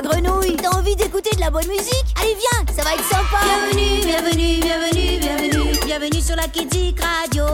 la 0.00 0.08
grenouille. 0.08 0.56
T'as 0.56 0.70
envie 0.70 0.96
d'écouter 0.96 1.30
de 1.34 1.40
la 1.40 1.50
bonne 1.50 1.66
musique? 1.68 2.04
Allez 2.20 2.34
viens, 2.34 2.74
ça 2.74 2.82
va 2.82 2.94
être 2.94 3.04
sympa. 3.04 3.40
Bienvenue, 3.44 4.00
bienvenue, 4.04 4.60
bienvenue, 4.60 5.18
bienvenue. 5.18 5.78
Bienvenue 5.84 6.20
sur 6.20 6.36
la 6.36 6.48
Kidzik 6.48 7.00
Radio 7.00 7.44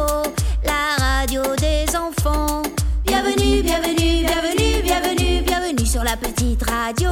La 0.65 0.97
radio 0.99 1.43
des 1.57 1.85
enfants. 1.97 2.63
Bienvenue, 3.05 3.63
bienvenue, 3.63 4.25
bienvenue, 4.25 4.83
bienvenue 4.83 5.43
Bienvenue 5.43 5.87
sur 5.87 6.05
la 6.05 6.17
petite 6.17 6.63
radio. 6.69 7.11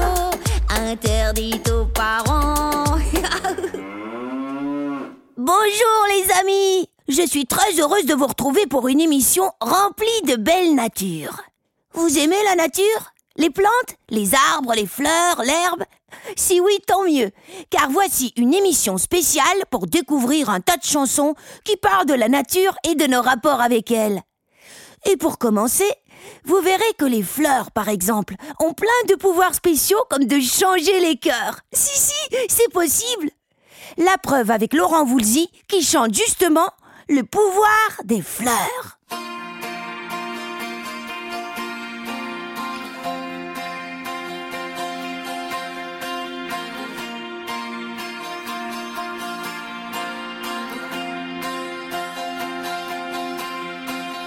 Interdite 0.68 1.70
aux 1.70 1.86
parents. 1.86 2.84
Bonjour 5.36 6.06
les 6.10 6.32
amis. 6.40 6.88
Je 7.08 7.26
suis 7.26 7.46
très 7.46 7.78
heureuse 7.80 8.06
de 8.06 8.14
vous 8.14 8.26
retrouver 8.26 8.66
pour 8.66 8.88
une 8.88 9.00
émission 9.00 9.50
remplie 9.60 10.22
de 10.26 10.36
belle 10.36 10.74
nature. 10.74 11.42
Vous 11.92 12.18
aimez 12.18 12.42
la 12.44 12.56
nature? 12.56 13.13
Les 13.36 13.50
plantes 13.50 13.96
Les 14.10 14.34
arbres, 14.52 14.74
les 14.74 14.86
fleurs, 14.86 15.42
l'herbe 15.42 15.84
Si 16.36 16.60
oui, 16.60 16.78
tant 16.86 17.02
mieux, 17.02 17.30
car 17.70 17.90
voici 17.90 18.32
une 18.36 18.54
émission 18.54 18.98
spéciale 18.98 19.64
pour 19.70 19.86
découvrir 19.86 20.50
un 20.50 20.60
tas 20.60 20.76
de 20.76 20.84
chansons 20.84 21.34
qui 21.64 21.76
parlent 21.76 22.06
de 22.06 22.14
la 22.14 22.28
nature 22.28 22.76
et 22.88 22.94
de 22.94 23.06
nos 23.06 23.22
rapports 23.22 23.60
avec 23.60 23.90
elle. 23.90 24.22
Et 25.06 25.16
pour 25.16 25.38
commencer, 25.38 25.90
vous 26.44 26.60
verrez 26.60 26.92
que 26.98 27.04
les 27.04 27.22
fleurs, 27.22 27.70
par 27.70 27.88
exemple, 27.88 28.34
ont 28.60 28.72
plein 28.72 28.88
de 29.08 29.16
pouvoirs 29.16 29.54
spéciaux 29.54 30.02
comme 30.08 30.24
de 30.24 30.40
changer 30.40 31.00
les 31.00 31.16
cœurs. 31.16 31.60
Si, 31.72 31.98
si, 31.98 32.36
c'est 32.48 32.72
possible 32.72 33.30
la 33.96 34.18
preuve 34.18 34.50
avec 34.50 34.74
Laurent 34.74 35.04
Voulzy 35.04 35.48
qui 35.68 35.82
chante 35.82 36.14
justement 36.14 36.68
le 37.08 37.22
pouvoir 37.22 38.00
des 38.04 38.22
fleurs. 38.22 38.98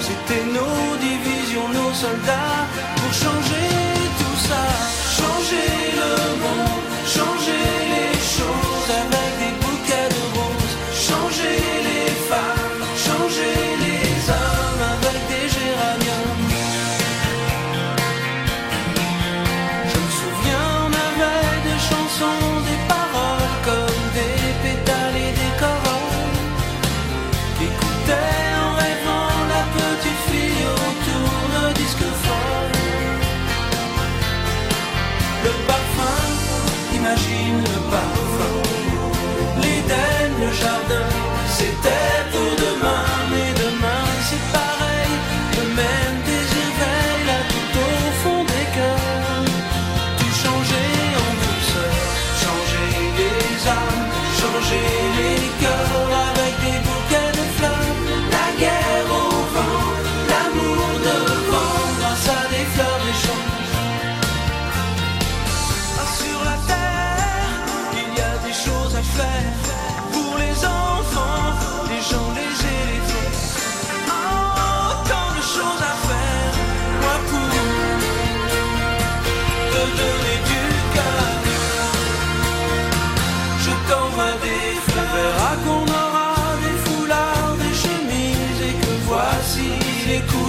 C'était 0.00 0.44
nos 0.46 0.96
divisions, 0.96 1.68
nos 1.68 1.92
soldats 1.92 2.66
pour 2.96 3.12
changer 3.12 3.68
tout 4.18 4.38
ça, 4.48 4.62
changer 5.18 5.79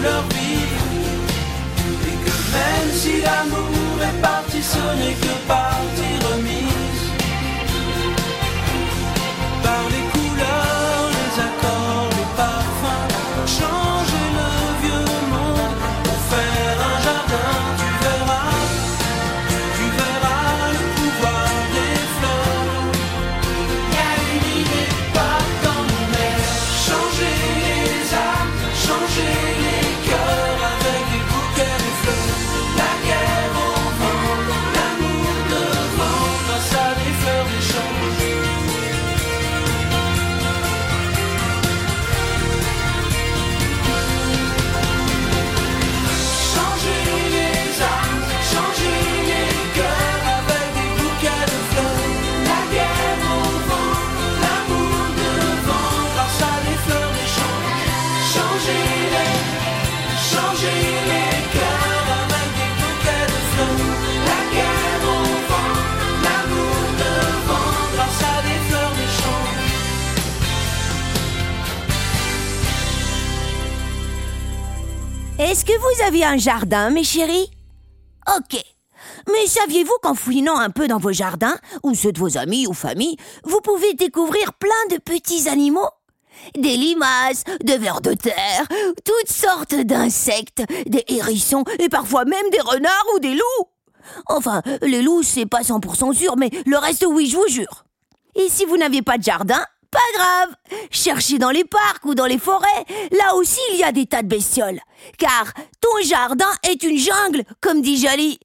les 0.01 0.07
couleurs 0.07 0.23
vives. 0.29 0.81
Et 2.07 2.17
que 2.25 2.35
même 2.53 2.91
si 2.93 3.21
l'amour 3.21 3.70
vous 75.93 76.03
avez 76.03 76.23
un 76.23 76.37
jardin, 76.37 76.89
mes 76.89 77.03
chéris 77.03 77.49
Ok. 78.37 78.61
Mais 79.27 79.47
saviez-vous 79.47 79.97
qu'en 80.01 80.13
fouinant 80.13 80.57
un 80.57 80.69
peu 80.69 80.87
dans 80.87 80.99
vos 80.99 81.11
jardins, 81.11 81.57
ou 81.83 81.95
ceux 81.95 82.11
de 82.11 82.19
vos 82.19 82.37
amis 82.37 82.67
ou 82.67 82.73
familles, 82.73 83.17
vous 83.43 83.61
pouvez 83.61 83.93
découvrir 83.95 84.53
plein 84.53 84.69
de 84.91 84.97
petits 84.97 85.49
animaux? 85.49 85.89
Des 86.55 86.77
limaces, 86.77 87.43
des 87.63 87.77
vers 87.77 88.01
de 88.01 88.13
terre, 88.13 88.67
toutes 89.03 89.31
sortes 89.31 89.75
d'insectes, 89.75 90.63
des 90.87 91.03
hérissons 91.07 91.63
et 91.79 91.89
parfois 91.89 92.25
même 92.25 92.49
des 92.51 92.61
renards 92.61 93.05
ou 93.15 93.19
des 93.19 93.33
loups. 93.33 93.67
Enfin, 94.27 94.61
les 94.81 95.01
loups, 95.01 95.23
c'est 95.23 95.45
pas 95.45 95.61
100% 95.61 96.13
sûr, 96.13 96.37
mais 96.37 96.49
le 96.65 96.77
reste, 96.77 97.05
oui, 97.07 97.27
je 97.27 97.37
vous 97.37 97.47
jure. 97.47 97.85
Et 98.35 98.47
si 98.49 98.65
vous 98.65 98.77
n'avez 98.77 99.01
pas 99.01 99.17
de 99.17 99.23
jardin, 99.23 99.63
pas 99.91 99.99
grave. 100.17 100.55
Cherchez 100.89 101.37
dans 101.37 101.51
les 101.51 101.65
parcs 101.65 102.05
ou 102.05 102.15
dans 102.15 102.25
les 102.25 102.39
forêts. 102.39 102.85
Là 103.11 103.35
aussi, 103.35 103.59
il 103.73 103.79
y 103.79 103.83
a 103.83 103.91
des 103.91 104.05
tas 104.05 104.23
de 104.23 104.27
bestioles. 104.27 104.79
Car 105.17 105.53
ton 105.81 106.07
jardin 106.07 106.51
est 106.63 106.81
une 106.83 106.97
jungle, 106.97 107.43
comme 107.59 107.81
dit 107.81 107.97
Jali. 107.97 108.39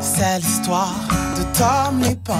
C'est 0.00 0.38
l'histoire 0.38 0.94
de 1.36 1.58
Tom 1.58 2.00
Lépine 2.00 2.36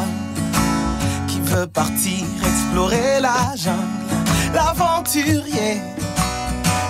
qui 1.28 1.40
veut 1.40 1.66
partir 1.66 2.24
explorer 2.46 3.20
la 3.20 3.56
jungle, 3.56 4.54
l'aventurier. 4.54 5.80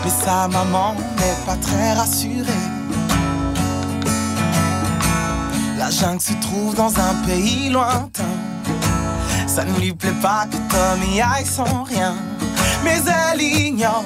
Mais 0.04 0.10
sa 0.10 0.48
maman 0.48 0.94
n'est 1.16 1.46
pas 1.46 1.56
très 1.56 1.92
rassurée 1.94 2.71
La 5.92 6.08
jungle 6.08 6.22
se 6.22 6.32
trouve 6.40 6.74
dans 6.74 6.88
un 6.98 7.14
pays 7.26 7.68
lointain. 7.68 8.32
Ça 9.46 9.62
ne 9.62 9.78
lui 9.78 9.92
plaît 9.92 10.18
pas 10.22 10.46
que 10.50 10.56
Tom 10.56 10.98
y 11.12 11.20
aille 11.20 11.44
sans 11.44 11.82
rien. 11.82 12.14
Mais 12.82 12.98
elle 13.06 13.42
ignore 13.42 14.04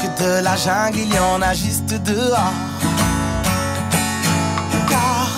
que 0.00 0.22
de 0.22 0.44
la 0.44 0.54
jungle 0.54 0.98
il 0.98 1.12
y 1.12 1.18
en 1.18 1.42
a 1.42 1.54
juste 1.54 1.92
dehors. 2.04 2.52
Car 4.88 5.28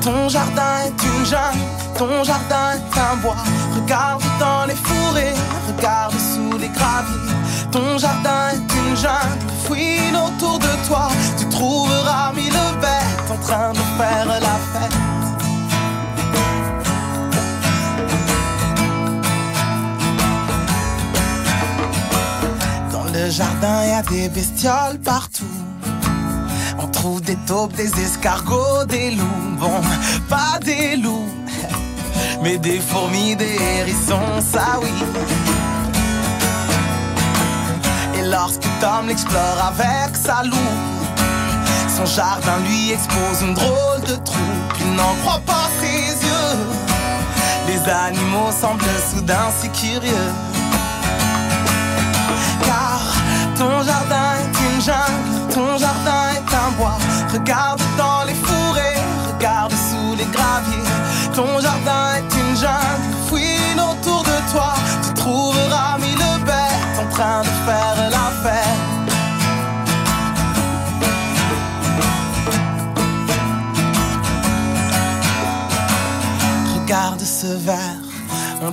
ton 0.00 0.28
jardin 0.28 0.80
est 0.86 1.04
une 1.04 1.24
jungle, 1.24 1.66
ton 1.96 2.24
jardin 2.24 2.72
est 2.74 2.98
un 2.98 3.16
bois. 3.22 3.36
Regarde 3.76 4.24
dans 4.40 4.66
les 4.66 4.74
fourrés, 4.74 5.34
regarde 5.68 6.14
sous 6.18 6.58
les 6.58 6.68
graviers. 6.68 7.36
Ton 7.70 7.96
jardin 7.96 8.48
est 8.54 8.74
une 8.74 8.96
jungle, 8.96 9.52
fouine 9.64 10.16
autour 10.16 10.58
de 10.58 10.88
toi. 10.88 11.08
Tu 11.38 11.48
trouveras 11.48 12.32
mille 12.32 12.52
bêtes 12.80 13.19
en 13.30 13.36
train 13.38 13.72
de 13.72 13.78
faire 13.98 14.26
la 14.26 14.56
fête. 14.72 14.98
Dans 22.92 23.04
le 23.04 23.30
jardin, 23.30 23.86
y 23.86 23.92
a 23.92 24.02
des 24.02 24.28
bestioles 24.28 24.98
partout. 25.04 25.44
On 26.78 26.88
trouve 26.88 27.20
des 27.20 27.36
taupes, 27.46 27.74
des 27.74 27.90
escargots, 28.00 28.84
des 28.86 29.12
loups. 29.12 29.56
Bon, 29.58 29.80
pas 30.28 30.58
des 30.64 30.96
loups, 30.96 31.28
mais 32.42 32.58
des 32.58 32.80
fourmis, 32.80 33.36
des 33.36 33.56
hérissons, 33.78 34.40
ça 34.40 34.78
oui. 34.82 34.88
Et 38.18 38.24
lorsque 38.28 38.66
Tom 38.80 39.06
l'explore 39.06 39.58
avec 39.72 40.16
sa 40.16 40.42
loupe, 40.42 40.99
son 42.00 42.06
jardin 42.06 42.58
lui 42.64 42.92
expose 42.92 43.42
une 43.42 43.54
drôle 43.54 44.00
de 44.06 44.14
troupe. 44.24 44.74
Il 44.80 44.94
n'en 44.94 45.14
croit 45.22 45.40
pas 45.46 45.68
ses 45.80 46.26
yeux. 46.26 46.58
Les 47.66 47.90
animaux 47.90 48.50
semblent 48.50 48.84
soudain 49.12 49.48
si 49.60 49.68
curieux. 49.70 50.32
Car 52.64 53.00
ton 53.56 53.82
jardin 53.82 54.30
est 54.40 54.74
une 54.74 54.80
jungle, 54.80 55.54
ton 55.54 55.78
jardin 55.78 56.22
est 56.36 56.54
un 56.54 56.70
bois. 56.78 56.98
Regarde 57.32 57.82
dans 57.96 58.24
les 58.26 58.34
fourrés, 58.34 58.98
regarde 59.34 59.72
sous 59.72 60.16
les 60.16 60.26
graviers. 60.26 60.90
Ton 61.34 61.60
jardin 61.60 62.16
est 62.18 62.29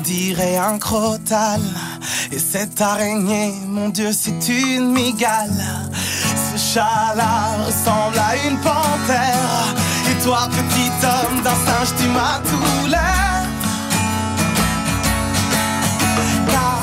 dirait 0.07 0.55
un 0.55 0.77
crotal. 0.79 1.61
Et 2.31 2.39
cette 2.39 2.79
araignée, 2.79 3.53
mon 3.67 3.89
Dieu, 3.89 4.11
c'est 4.13 4.47
une 4.47 4.91
migale. 4.91 5.61
Ce 6.47 6.57
chat-là 6.73 7.65
ressemble 7.65 8.17
à 8.17 8.35
une 8.47 8.57
panthère. 8.59 9.65
Et 10.09 10.23
toi, 10.23 10.47
petit 10.57 10.91
homme 11.05 11.41
d'un 11.43 11.59
singe, 11.65 11.91
tu 11.99 12.07
m'as 12.07 12.39
tout 12.49 12.87
l'air. 12.87 13.43
Car 16.53 16.81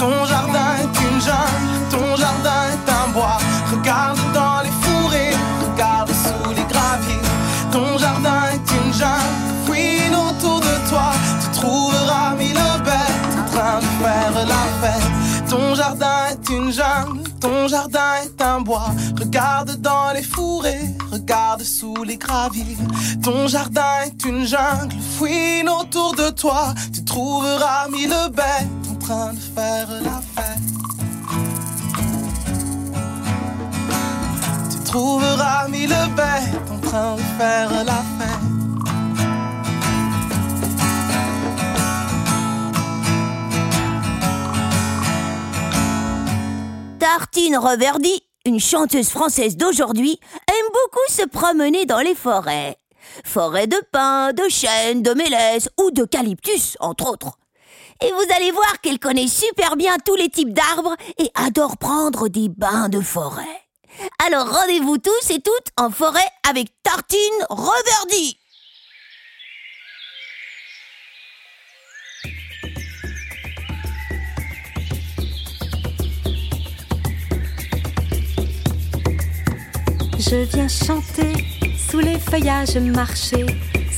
ton 0.00 0.26
jardin 0.26 0.70
est 0.82 0.96
une 1.08 1.20
jungle, 1.20 1.76
ton 1.92 2.16
jardin 2.16 2.62
est 2.74 2.90
un 2.90 3.08
bois. 3.12 3.38
Regarde 3.70 4.17
ton 17.40 17.68
jardin 17.68 18.14
est 18.24 18.40
un 18.40 18.60
bois. 18.60 18.90
Regarde 19.18 19.76
dans 19.82 20.12
les 20.14 20.22
fourrés, 20.22 20.88
regarde 21.12 21.62
sous 21.62 22.04
les 22.04 22.16
graviers. 22.16 22.76
Ton 23.22 23.48
jardin 23.48 24.04
est 24.06 24.24
une 24.24 24.46
jungle, 24.46 24.96
fouine 25.18 25.68
autour 25.68 26.14
de 26.14 26.30
toi. 26.30 26.72
Tu 26.92 27.04
trouveras 27.04 27.88
mille 27.90 28.14
bêtes 28.32 28.90
en 28.90 28.94
train 28.94 29.32
de 29.34 29.38
faire 29.38 29.88
la 29.90 30.22
fête. 30.34 30.68
Tu 34.70 34.78
trouveras 34.84 35.68
mille 35.68 35.96
bêtes 36.16 36.72
en 36.72 36.78
train 36.78 37.16
de 37.16 37.22
faire 37.38 37.84
la 37.84 38.02
fête. 38.18 38.57
Tartine 46.98 47.56
Reverdy, 47.56 48.24
une 48.44 48.58
chanteuse 48.58 49.10
française 49.10 49.56
d'aujourd'hui, 49.56 50.18
aime 50.48 50.66
beaucoup 50.72 51.06
se 51.08 51.24
promener 51.28 51.86
dans 51.86 52.00
les 52.00 52.16
forêts. 52.16 52.76
Forêts 53.24 53.68
de 53.68 53.80
pins, 53.92 54.32
de 54.32 54.48
chênes, 54.48 55.02
de 55.02 55.12
mélèzes 55.14 55.68
ou 55.78 55.92
d'eucalyptus, 55.92 56.76
entre 56.80 57.08
autres. 57.08 57.38
Et 58.02 58.10
vous 58.10 58.34
allez 58.36 58.50
voir 58.50 58.80
qu'elle 58.80 58.98
connaît 58.98 59.28
super 59.28 59.76
bien 59.76 59.96
tous 60.04 60.16
les 60.16 60.28
types 60.28 60.52
d'arbres 60.52 60.96
et 61.18 61.30
adore 61.34 61.76
prendre 61.76 62.26
des 62.26 62.48
bains 62.48 62.88
de 62.88 63.00
forêt. 63.00 63.44
Alors 64.26 64.50
rendez-vous 64.50 64.98
tous 64.98 65.30
et 65.30 65.40
toutes 65.40 65.68
en 65.76 65.90
forêt 65.90 66.28
avec 66.48 66.68
Tartine 66.82 67.46
Reverdy. 67.48 68.38
Je 80.30 80.44
viens 80.44 80.68
chanter, 80.68 81.32
sous 81.90 82.00
les 82.00 82.18
feuillages 82.18 82.76
marcher, 82.76 83.46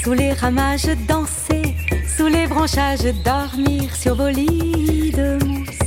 sous 0.00 0.12
les 0.12 0.32
ramages 0.32 0.86
danser, 1.08 1.74
sous 2.16 2.28
les 2.28 2.46
branchages 2.46 3.02
dormir 3.24 3.96
sur 3.96 4.14
vos 4.14 4.28
lits 4.28 5.10
de 5.10 5.44
mousse. 5.44 5.78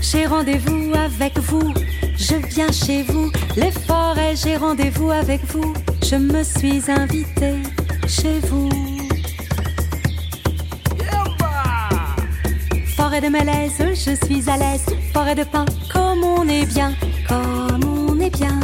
J'ai 0.00 0.26
rendez-vous 0.26 0.92
avec 0.92 1.38
vous, 1.38 1.72
je 2.16 2.34
viens 2.48 2.72
chez 2.72 3.04
vous, 3.04 3.30
les 3.56 3.70
forêts, 3.70 4.34
j'ai 4.34 4.56
rendez-vous 4.56 5.12
avec 5.12 5.40
vous, 5.52 5.72
je 6.02 6.16
me 6.16 6.42
suis 6.42 6.90
invitée 6.90 7.62
chez 8.08 8.40
vous. 8.48 8.68
Forêt 12.96 13.20
de 13.20 13.28
mélèze, 13.28 13.78
je 13.78 14.26
suis 14.26 14.50
à 14.50 14.56
l'aise, 14.56 14.86
forêt 15.12 15.36
de 15.36 15.44
pin, 15.44 15.64
comme 15.92 16.24
on 16.24 16.48
est 16.48 16.66
bien, 16.66 16.92
comme 17.28 17.84
on 17.84 18.18
est 18.18 18.36
bien. 18.36 18.58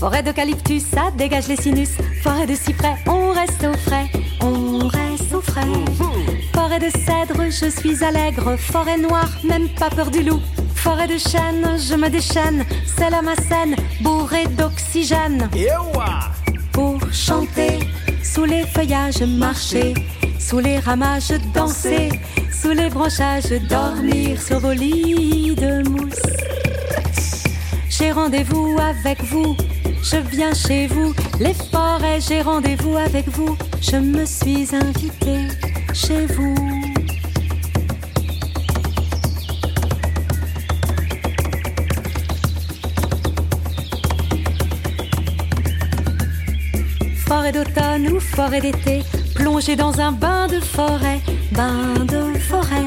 Forêt 0.00 0.22
d'eucalyptus, 0.22 0.82
ça 0.94 1.10
dégage 1.14 1.46
les 1.46 1.56
sinus. 1.56 1.90
Forêt 2.22 2.46
de 2.46 2.54
cyprès, 2.54 2.96
on 3.06 3.32
reste 3.32 3.62
au 3.62 3.74
frais, 3.74 4.06
on 4.40 4.88
reste 4.88 5.34
au 5.34 5.42
frais. 5.42 5.60
Forêt 6.54 6.78
de 6.78 6.88
cèdre, 6.88 7.44
je 7.50 7.68
suis 7.68 8.02
allègre. 8.02 8.56
Forêt 8.56 8.96
noire, 8.96 9.28
même 9.44 9.68
pas 9.68 9.90
peur 9.90 10.10
du 10.10 10.22
loup. 10.22 10.40
Forêt 10.74 11.06
de 11.06 11.18
chêne, 11.18 11.76
je 11.78 11.94
me 11.96 12.08
déchaîne. 12.08 12.64
C'est 12.96 13.10
là 13.10 13.20
ma 13.20 13.36
scène, 13.36 13.76
bourrée 14.00 14.46
d'oxygène. 14.46 15.50
Pour 16.72 16.98
chanter, 17.12 17.80
sous 18.22 18.46
les 18.46 18.62
feuillages 18.62 19.20
marcher, 19.20 19.92
sous 20.38 20.60
les 20.60 20.78
ramages 20.78 21.34
danser, 21.52 22.08
sous 22.50 22.70
les 22.70 22.88
branchages 22.88 23.52
dormir 23.68 24.40
sur 24.40 24.60
vos 24.60 24.72
lits 24.72 25.54
de 25.54 25.86
mousse. 25.86 26.22
J'ai 27.90 28.12
rendez-vous 28.12 28.78
avec 28.80 29.22
vous, 29.24 29.54
je 30.02 30.16
viens 30.30 30.54
chez 30.54 30.86
vous, 30.86 31.14
les 31.38 31.54
forêts, 31.54 32.20
j'ai 32.20 32.42
rendez-vous 32.42 32.96
avec 32.96 33.28
vous, 33.28 33.56
je 33.80 33.96
me 33.96 34.24
suis 34.24 34.74
invitée 34.74 35.46
chez 35.92 36.26
vous. 36.26 36.54
Forêt 47.26 47.52
d'automne 47.52 48.08
ou 48.08 48.20
forêt 48.20 48.60
d'été, 48.60 49.02
plongée 49.34 49.76
dans 49.76 50.00
un 50.00 50.12
bain 50.12 50.46
de 50.48 50.60
forêt, 50.60 51.20
bain 51.52 52.04
de 52.04 52.38
forêt. 52.38 52.86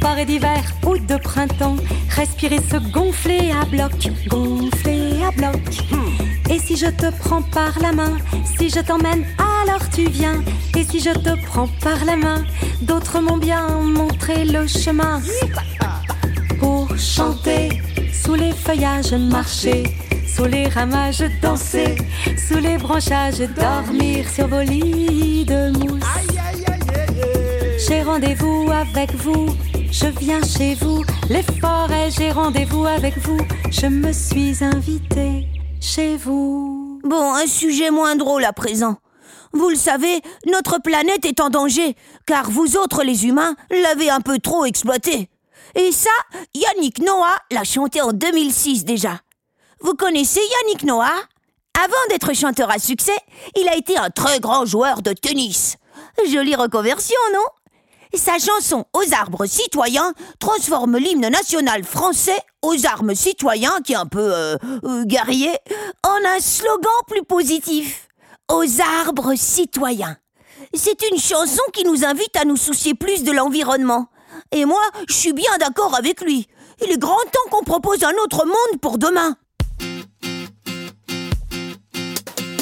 Forêt 0.00 0.24
d'hiver 0.24 0.62
ou 0.84 0.98
de 0.98 1.16
printemps, 1.16 1.76
respirer 2.10 2.58
se 2.70 2.76
gonfler 2.90 3.52
à 3.52 3.64
bloc, 3.64 4.10
gonfler 4.28 5.22
à 5.22 5.30
bloc. 5.30 5.60
Et 6.50 6.58
si 6.58 6.76
je 6.76 6.86
te 6.86 7.10
prends 7.20 7.42
par 7.42 7.78
la 7.80 7.92
main, 7.92 8.18
si 8.58 8.68
je 8.68 8.80
t'emmène, 8.80 9.24
alors 9.38 9.88
tu 9.90 10.08
viens. 10.08 10.42
Et 10.76 10.84
si 10.84 11.00
je 11.00 11.10
te 11.10 11.44
prends 11.46 11.68
par 11.80 12.04
la 12.04 12.16
main, 12.16 12.44
d'autres 12.82 13.20
m'ont 13.20 13.38
bien 13.38 13.68
montré 13.68 14.44
le 14.44 14.66
chemin. 14.66 15.20
Pour 16.58 16.88
chanter, 16.98 17.82
sous 18.12 18.34
les 18.34 18.52
feuillages, 18.52 19.12
marcher. 19.12 19.84
Sous 20.26 20.46
les 20.46 20.68
ramages, 20.68 21.24
danser. 21.42 21.96
Sous 22.36 22.58
les 22.58 22.78
branchages, 22.78 23.40
dormir 23.56 24.28
sur 24.28 24.48
vos 24.48 24.62
lits 24.62 25.44
de 25.44 25.70
mousse. 25.78 26.02
J'ai 27.86 28.02
rendez-vous 28.02 28.70
avec 28.72 29.14
vous. 29.16 29.54
Je 29.90 30.06
viens 30.18 30.40
chez 30.42 30.74
vous, 30.76 31.04
les 31.28 31.42
forêts, 31.42 32.10
j'ai 32.16 32.30
rendez-vous 32.30 32.86
avec 32.86 33.18
vous. 33.18 33.38
Je 33.70 33.86
me 33.86 34.10
suis 34.10 34.64
invitée 34.64 35.51
chez 35.82 36.16
vous. 36.16 37.00
Bon, 37.02 37.34
un 37.34 37.46
sujet 37.46 37.90
moins 37.90 38.14
drôle 38.14 38.44
à 38.44 38.52
présent. 38.52 38.96
Vous 39.52 39.68
le 39.68 39.76
savez, 39.76 40.20
notre 40.46 40.78
planète 40.78 41.26
est 41.26 41.40
en 41.40 41.50
danger, 41.50 41.96
car 42.24 42.50
vous 42.50 42.76
autres 42.76 43.02
les 43.02 43.26
humains 43.26 43.56
l'avez 43.70 44.08
un 44.08 44.20
peu 44.20 44.38
trop 44.38 44.64
exploitée. 44.64 45.28
Et 45.74 45.92
ça, 45.92 46.10
Yannick 46.54 47.00
Noah 47.00 47.36
l'a 47.50 47.64
chanté 47.64 48.00
en 48.00 48.12
2006 48.12 48.84
déjà. 48.84 49.20
Vous 49.80 49.94
connaissez 49.94 50.40
Yannick 50.40 50.84
Noah? 50.84 51.10
Avant 51.82 52.08
d'être 52.10 52.34
chanteur 52.34 52.70
à 52.70 52.78
succès, 52.78 53.16
il 53.56 53.68
a 53.68 53.76
été 53.76 53.96
un 53.96 54.10
très 54.10 54.40
grand 54.40 54.64
joueur 54.64 55.02
de 55.02 55.12
tennis. 55.12 55.76
Jolie 56.30 56.54
reconversion, 56.54 57.16
non? 57.32 57.44
Sa 58.14 58.38
chanson 58.38 58.84
Aux 58.92 59.14
arbres 59.14 59.46
citoyens 59.46 60.12
transforme 60.38 60.96
l'hymne 60.98 61.28
national 61.28 61.84
français 61.84 62.38
aux 62.62 62.86
armes 62.86 63.14
citoyens, 63.14 63.80
qui 63.84 63.92
est 63.92 63.96
un 63.96 64.06
peu 64.06 64.32
euh, 64.32 64.56
euh, 64.84 65.04
guerrier, 65.04 65.52
en 66.04 66.28
un 66.28 66.40
slogan 66.40 66.92
plus 67.08 67.24
positif. 67.24 68.08
Aux 68.48 68.64
arbres 69.04 69.34
citoyens. 69.34 70.16
C'est 70.74 71.02
une 71.10 71.18
chanson 71.18 71.62
qui 71.72 71.84
nous 71.84 72.04
invite 72.04 72.36
à 72.36 72.44
nous 72.44 72.56
soucier 72.56 72.94
plus 72.94 73.24
de 73.24 73.32
l'environnement. 73.32 74.06
Et 74.52 74.64
moi, 74.64 74.82
je 75.08 75.14
suis 75.14 75.32
bien 75.32 75.56
d'accord 75.58 75.96
avec 75.96 76.20
lui. 76.20 76.46
Il 76.84 76.90
est 76.92 76.98
grand 76.98 77.16
temps 77.32 77.50
qu'on 77.50 77.64
propose 77.64 78.04
un 78.04 78.14
autre 78.24 78.46
monde 78.46 78.80
pour 78.80 78.98
demain. 78.98 79.36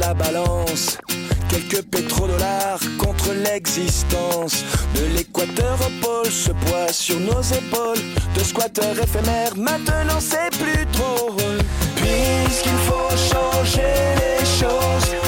La 0.00 0.14
balance. 0.14 0.98
Quelques 1.48 1.82
pétrodollars 1.82 2.80
contre 2.98 3.32
l'existence. 3.32 4.64
De 4.94 5.04
l'équateur 5.16 5.78
au 5.80 6.04
pôle, 6.04 6.30
ce 6.30 6.50
poids 6.50 6.92
sur 6.92 7.18
nos 7.20 7.42
épaules. 7.42 8.02
De 8.34 8.42
squatteurs 8.42 8.98
éphémères, 8.98 9.56
maintenant 9.56 10.20
c'est 10.20 10.50
plus 10.58 10.84
drôle. 10.92 11.58
Puisqu'il 11.96 12.78
faut 12.86 13.10
changer 13.16 13.94
les 14.16 14.44
choses. 14.44 15.27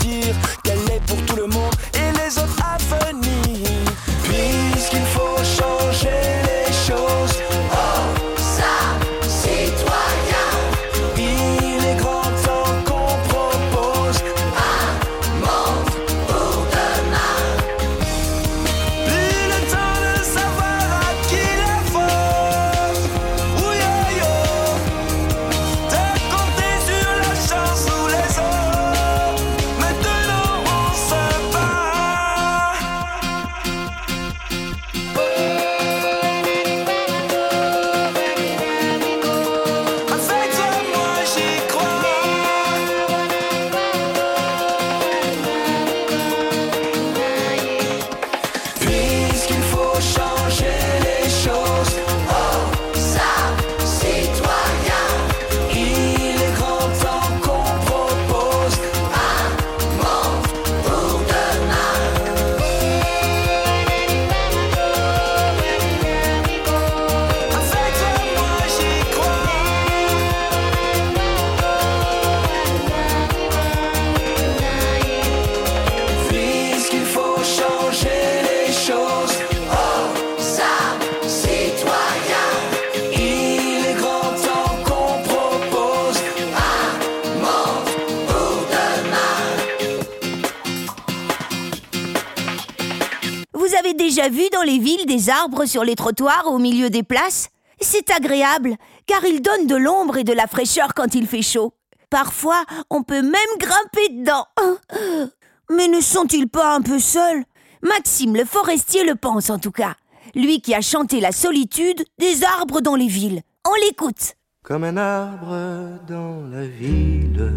arbres 95.29 95.65
sur 95.65 95.83
les 95.83 95.95
trottoirs 95.95 96.47
au 96.47 96.57
milieu 96.57 96.89
des 96.89 97.03
places? 97.03 97.49
C'est 97.79 98.11
agréable, 98.11 98.75
car 99.05 99.23
ils 99.25 99.41
donnent 99.41 99.67
de 99.67 99.75
l'ombre 99.75 100.17
et 100.17 100.23
de 100.23 100.33
la 100.33 100.47
fraîcheur 100.47 100.93
quand 100.93 101.15
il 101.15 101.27
fait 101.27 101.41
chaud. 101.41 101.73
Parfois, 102.09 102.63
on 102.89 103.03
peut 103.03 103.21
même 103.21 103.57
grimper 103.57 104.09
dedans. 104.09 104.45
Mais 105.69 105.87
ne 105.87 106.01
sont-ils 106.01 106.49
pas 106.49 106.75
un 106.75 106.81
peu 106.81 106.99
seuls? 106.99 107.43
Maxime 107.81 108.35
le 108.35 108.45
forestier 108.45 109.03
le 109.03 109.15
pense 109.15 109.49
en 109.49 109.57
tout 109.57 109.71
cas. 109.71 109.95
Lui 110.35 110.61
qui 110.61 110.75
a 110.75 110.81
chanté 110.81 111.19
la 111.19 111.31
solitude 111.31 112.03
des 112.19 112.43
arbres 112.43 112.81
dans 112.81 112.95
les 112.95 113.07
villes. 113.07 113.41
On 113.67 113.73
l'écoute. 113.85 114.35
comme 114.63 114.83
un 114.83 114.97
arbre 114.97 115.99
dans 116.07 116.47
la 116.51 116.65
ville. 116.67 117.51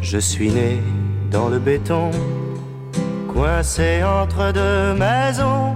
Je 0.00 0.18
suis 0.18 0.50
né 0.50 0.82
dans 1.30 1.48
le 1.48 1.58
béton, 1.58 2.10
coincé 3.32 4.02
entre 4.04 4.52
deux 4.52 4.94
maisons, 4.94 5.74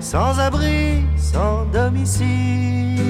sans 0.00 0.38
abri, 0.38 1.04
sans 1.16 1.64
domicile, 1.66 3.00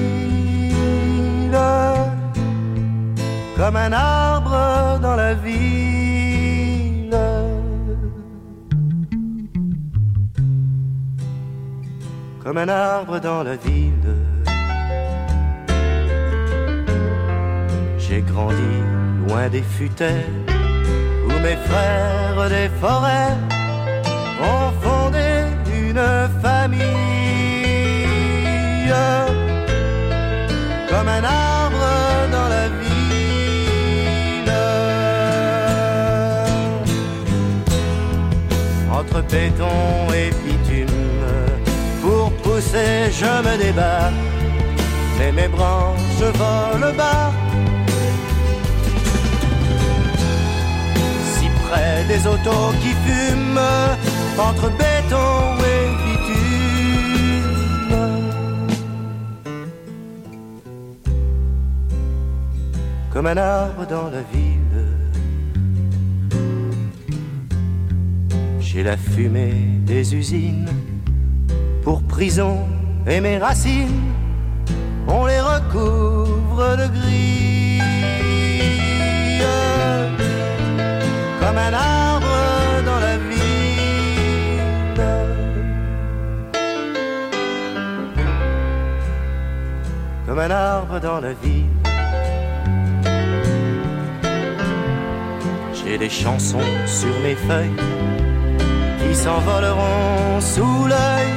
comme 3.55 3.75
un 3.75 3.93
arbre 3.93 4.99
dans 5.01 5.15
la 5.15 5.33
ville. 5.33 7.17
Comme 12.43 12.57
un 12.57 12.69
arbre 12.69 13.19
dans 13.19 13.43
la 13.43 13.55
ville. 13.57 14.15
J'ai 17.97 18.21
grandi 18.21 18.55
loin 19.27 19.49
des 19.49 19.61
futaies 19.61 20.25
où 21.25 21.33
mes 21.41 21.57
frères 21.67 22.49
des 22.49 22.69
forêts 22.79 23.35
ont 24.41 24.71
fondé 24.81 25.45
une 25.71 26.03
famille 26.41 27.07
comme 30.89 31.07
un 31.07 31.23
arbre 31.23 31.87
dans 32.31 32.49
la 32.55 32.67
ville. 32.81 34.53
Entre 38.91 39.21
béton 39.31 40.11
et 40.13 40.31
bitume, 40.43 40.87
pour 42.01 42.31
pousser, 42.41 43.11
je 43.11 43.31
me 43.45 43.57
débat, 43.57 44.11
mais 45.19 45.31
mes 45.31 45.47
branches 45.47 46.23
volent 46.41 46.93
bas. 46.95 47.31
Si 51.33 51.47
près 51.67 52.03
des 52.07 52.25
autos 52.25 52.73
qui 52.81 52.93
fument, 53.05 53.59
entre 54.39 54.69
béton 54.69 55.57
et 55.59 55.87
bitume. 56.03 57.47
Comme 63.11 63.27
un 63.27 63.37
arbre 63.37 63.87
dans 63.87 64.09
la 64.09 64.21
ville, 64.33 64.85
j'ai 68.59 68.83
la 68.83 68.97
fumée 68.97 69.55
des 69.85 70.15
usines 70.15 70.69
pour 71.83 72.03
prison 72.03 72.59
et 73.07 73.21
mes 73.21 73.37
racines, 73.37 74.13
on 75.07 75.25
les 75.25 75.39
recouvre 75.39 76.77
de 76.77 76.87
gris. 76.87 77.81
Comme 81.39 81.57
un 81.57 81.73
arbre 81.73 82.16
Comme 90.37 90.51
un 90.51 90.55
arbre 90.55 90.99
dans 90.99 91.19
la 91.19 91.33
ville. 91.33 91.65
J'ai 95.73 95.97
des 95.97 96.11
chansons 96.11 96.59
sur 96.85 97.19
mes 97.23 97.33
feuilles 97.33 97.81
qui 99.01 99.15
s'envoleront 99.15 100.39
sous 100.39 100.85
l'œil 100.85 101.33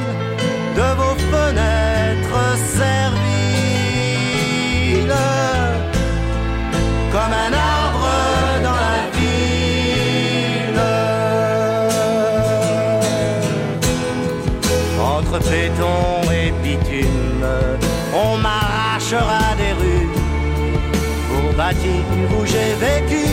de 0.76 0.88
vos 1.00 1.16
fenêtres 1.32 2.58
serviles. 2.76 3.24
Comme 7.10 7.32
un 7.46 7.52
arbre 7.54 8.10
dans 8.62 8.80
la 8.90 9.02
ville. 9.16 10.82
Entre 15.00 15.38
on 15.80 16.19
m'arrachera 19.10 19.54
des 19.56 19.72
rues 19.72 20.08
pour 21.28 21.52
bâtir 21.54 22.04
où 22.30 22.44
j'ai 22.46 22.74
vécu. 22.74 23.26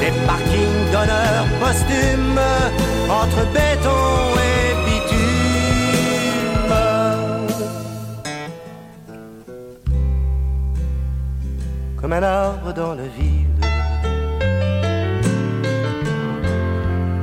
Des 0.00 0.12
parkings 0.26 0.84
d'honneur 0.92 1.44
posthume 1.60 2.40
entre 3.10 3.42
béton 3.52 4.04
et 4.50 4.68
bitume. 4.84 6.74
Comme 12.00 12.12
un 12.12 12.22
arbre 12.22 12.72
dans 12.72 12.94
la 12.94 13.08
ville. 13.18 13.46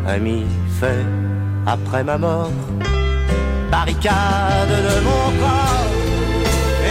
Ami 0.07 0.45
fait 0.79 1.05
après 1.65 2.03
ma 2.03 2.17
mort, 2.17 2.51
barricade 3.75 4.75
de 4.87 4.95
mon 5.07 5.25
corps 5.41 5.91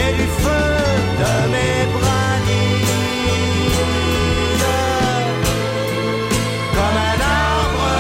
et 0.01 0.11
du 0.19 0.27
feu 0.43 0.69
de 1.23 1.33
mes 1.53 1.79
brindilles. 1.97 2.93
Comme 6.77 6.99
un 7.13 7.19
arbre 7.49 7.91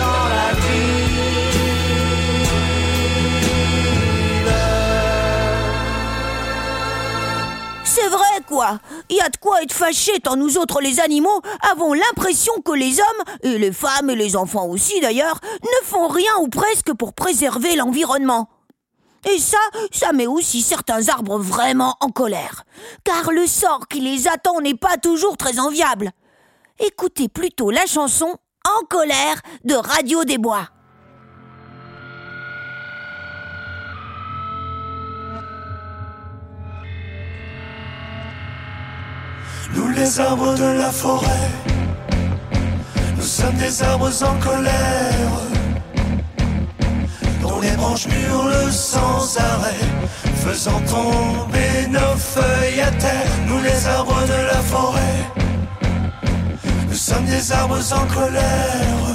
dans 0.00 0.24
la 0.36 0.48
ville. 0.64 1.22
C'est 7.84 8.08
vrai, 8.08 8.36
quoi. 8.48 8.70
Il 9.10 9.16
y 9.16 9.20
a 9.20 9.28
de 9.28 9.36
être 9.58 9.72
fâché 9.72 10.18
tant 10.20 10.36
nous 10.36 10.58
autres 10.58 10.80
les 10.80 11.00
animaux 11.00 11.40
avons 11.70 11.92
l'impression 11.92 12.52
que 12.64 12.72
les 12.72 13.00
hommes, 13.00 13.36
et 13.42 13.58
les 13.58 13.72
femmes 13.72 14.10
et 14.10 14.16
les 14.16 14.36
enfants 14.36 14.66
aussi 14.66 15.00
d'ailleurs, 15.00 15.40
ne 15.62 15.86
font 15.86 16.08
rien 16.08 16.32
ou 16.40 16.48
presque 16.48 16.92
pour 16.94 17.12
préserver 17.12 17.76
l'environnement. 17.76 18.48
Et 19.30 19.38
ça, 19.38 19.58
ça 19.92 20.12
met 20.12 20.26
aussi 20.26 20.62
certains 20.62 21.08
arbres 21.08 21.38
vraiment 21.38 21.96
en 22.00 22.08
colère. 22.08 22.64
Car 23.04 23.30
le 23.30 23.46
sort 23.46 23.86
qui 23.88 24.00
les 24.00 24.26
attend 24.26 24.60
n'est 24.60 24.74
pas 24.74 24.96
toujours 24.96 25.36
très 25.36 25.60
enviable. 25.60 26.10
Écoutez 26.80 27.28
plutôt 27.28 27.70
la 27.70 27.86
chanson 27.86 28.34
En 28.66 28.84
colère 28.86 29.40
de 29.64 29.74
Radio 29.74 30.24
des 30.24 30.38
Bois. 30.38 30.68
Nous 39.74 39.88
les 39.88 40.20
arbres 40.20 40.54
de 40.54 40.78
la 40.78 40.90
forêt, 40.90 41.50
nous 43.16 43.22
sommes 43.22 43.54
des 43.56 43.82
arbres 43.82 44.10
en 44.22 44.34
colère, 44.40 45.32
dont 47.40 47.60
les 47.60 47.70
branches 47.72 48.06
hurlent 48.06 48.72
sans 48.72 49.36
arrêt, 49.38 49.86
faisant 50.44 50.80
tomber 50.80 51.88
nos 51.88 52.16
feuilles 52.16 52.80
à 52.80 52.90
terre. 52.90 53.32
Nous 53.46 53.60
les 53.62 53.86
arbres 53.86 54.22
de 54.26 54.46
la 54.52 54.60
forêt, 54.72 55.18
nous 56.88 56.94
sommes 56.94 57.24
des 57.24 57.52
arbres 57.52 57.78
en 57.92 58.06
colère, 58.14 59.06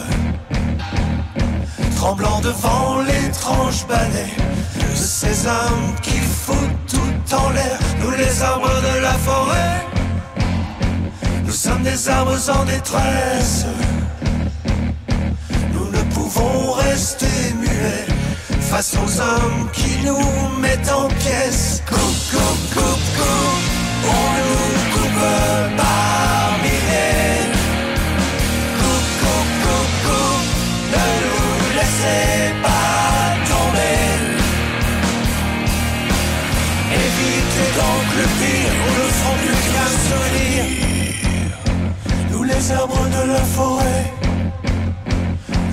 tremblant 1.96 2.39
devant 2.41 3.02
l'étrange 3.02 3.86
balai 3.88 4.34
de 4.80 4.96
ces 4.96 5.46
hommes 5.46 5.96
qui 6.02 6.17
foutent 6.17 6.58
tout 6.88 7.36
en 7.36 7.50
l'air. 7.52 7.80
Nous 8.02 8.12
les 8.12 8.41
arbres 8.41 8.82
de 8.82 9.02
la 9.02 9.13
forêt. 9.13 9.97
Sommes 11.68 11.84
des 11.84 12.08
arbres 12.08 12.50
en 12.50 12.64
détresse. 12.64 13.66
Nous 15.74 15.92
ne 15.92 16.02
pouvons 16.14 16.72
rester 16.72 17.54
muets 17.60 18.08
face 18.62 18.96
aux 18.96 19.20
hommes 19.20 19.70
qui 19.74 19.98
nous 20.06 20.60
mettent 20.62 20.90
en 20.90 21.10
pièces. 21.10 21.84
Coupe, 21.86 22.00
coupe, 22.32 22.74
coupe, 22.74 23.08
coupe. 23.18 23.66
On 24.06 24.28
nous 24.48 24.76
coupe 24.94 25.24
par 25.76 26.58
milliers. 26.64 27.52
Coupe, 28.80 29.12
coupe, 29.20 29.54
coupe, 29.64 29.96
coupe. 30.06 30.48
Ne 30.94 31.06
nous 31.26 31.52
laissez 31.76 32.54
pas 32.64 33.36
tomber. 33.52 34.00
Évitez 37.04 37.70
donc 37.82 38.06
le 38.20 38.26
pire, 38.40 38.74
ferons 39.20 39.38
plus 39.44 39.62
qu'un 39.74 39.92
souvenir. 40.08 40.64
Nous 40.82 40.87
les 42.58 42.72
arbres 42.72 43.08
de 43.17 43.32
la 43.34 43.43
forêt, 43.58 44.13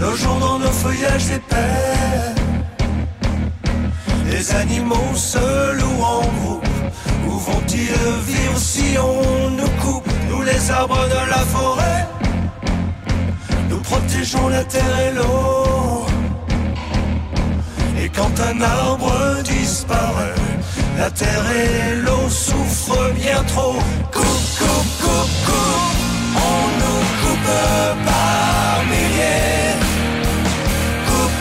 logeons 0.00 0.38
dans 0.38 0.58
nos 0.58 0.74
feuillages 0.82 1.30
épais. 1.30 2.34
Les 4.30 4.54
animaux 4.54 5.14
se 5.14 5.46
louent 5.78 6.04
en 6.18 6.26
groupe, 6.38 6.68
où 7.26 7.32
vont-ils 7.48 8.10
vivre 8.30 8.58
si 8.58 8.96
on 8.98 9.50
nous 9.50 9.72
coupe? 9.82 10.08
Nous 10.28 10.42
les 10.42 10.70
arbres 10.70 11.06
de 11.16 11.22
la 11.34 11.42
forêt, 11.54 12.06
nous 13.70 13.80
protégeons 13.80 14.48
la 14.48 14.64
terre 14.64 14.98
et 15.06 15.12
l'eau. 15.16 16.06
Et 18.02 18.08
quand 18.10 18.34
un 18.50 18.60
arbre 18.60 19.42
disparaît, 19.42 20.34
la 20.98 21.10
terre 21.10 21.46
et 21.50 21.94
l'eau 22.04 22.28
souffrent 22.28 23.10
bien 23.14 23.42
trop. 23.44 23.76
Coupe, 24.12 24.48
coupe, 24.58 25.53
par 27.44 28.84
milliers. 28.90 29.76
Coupe, 31.06 31.40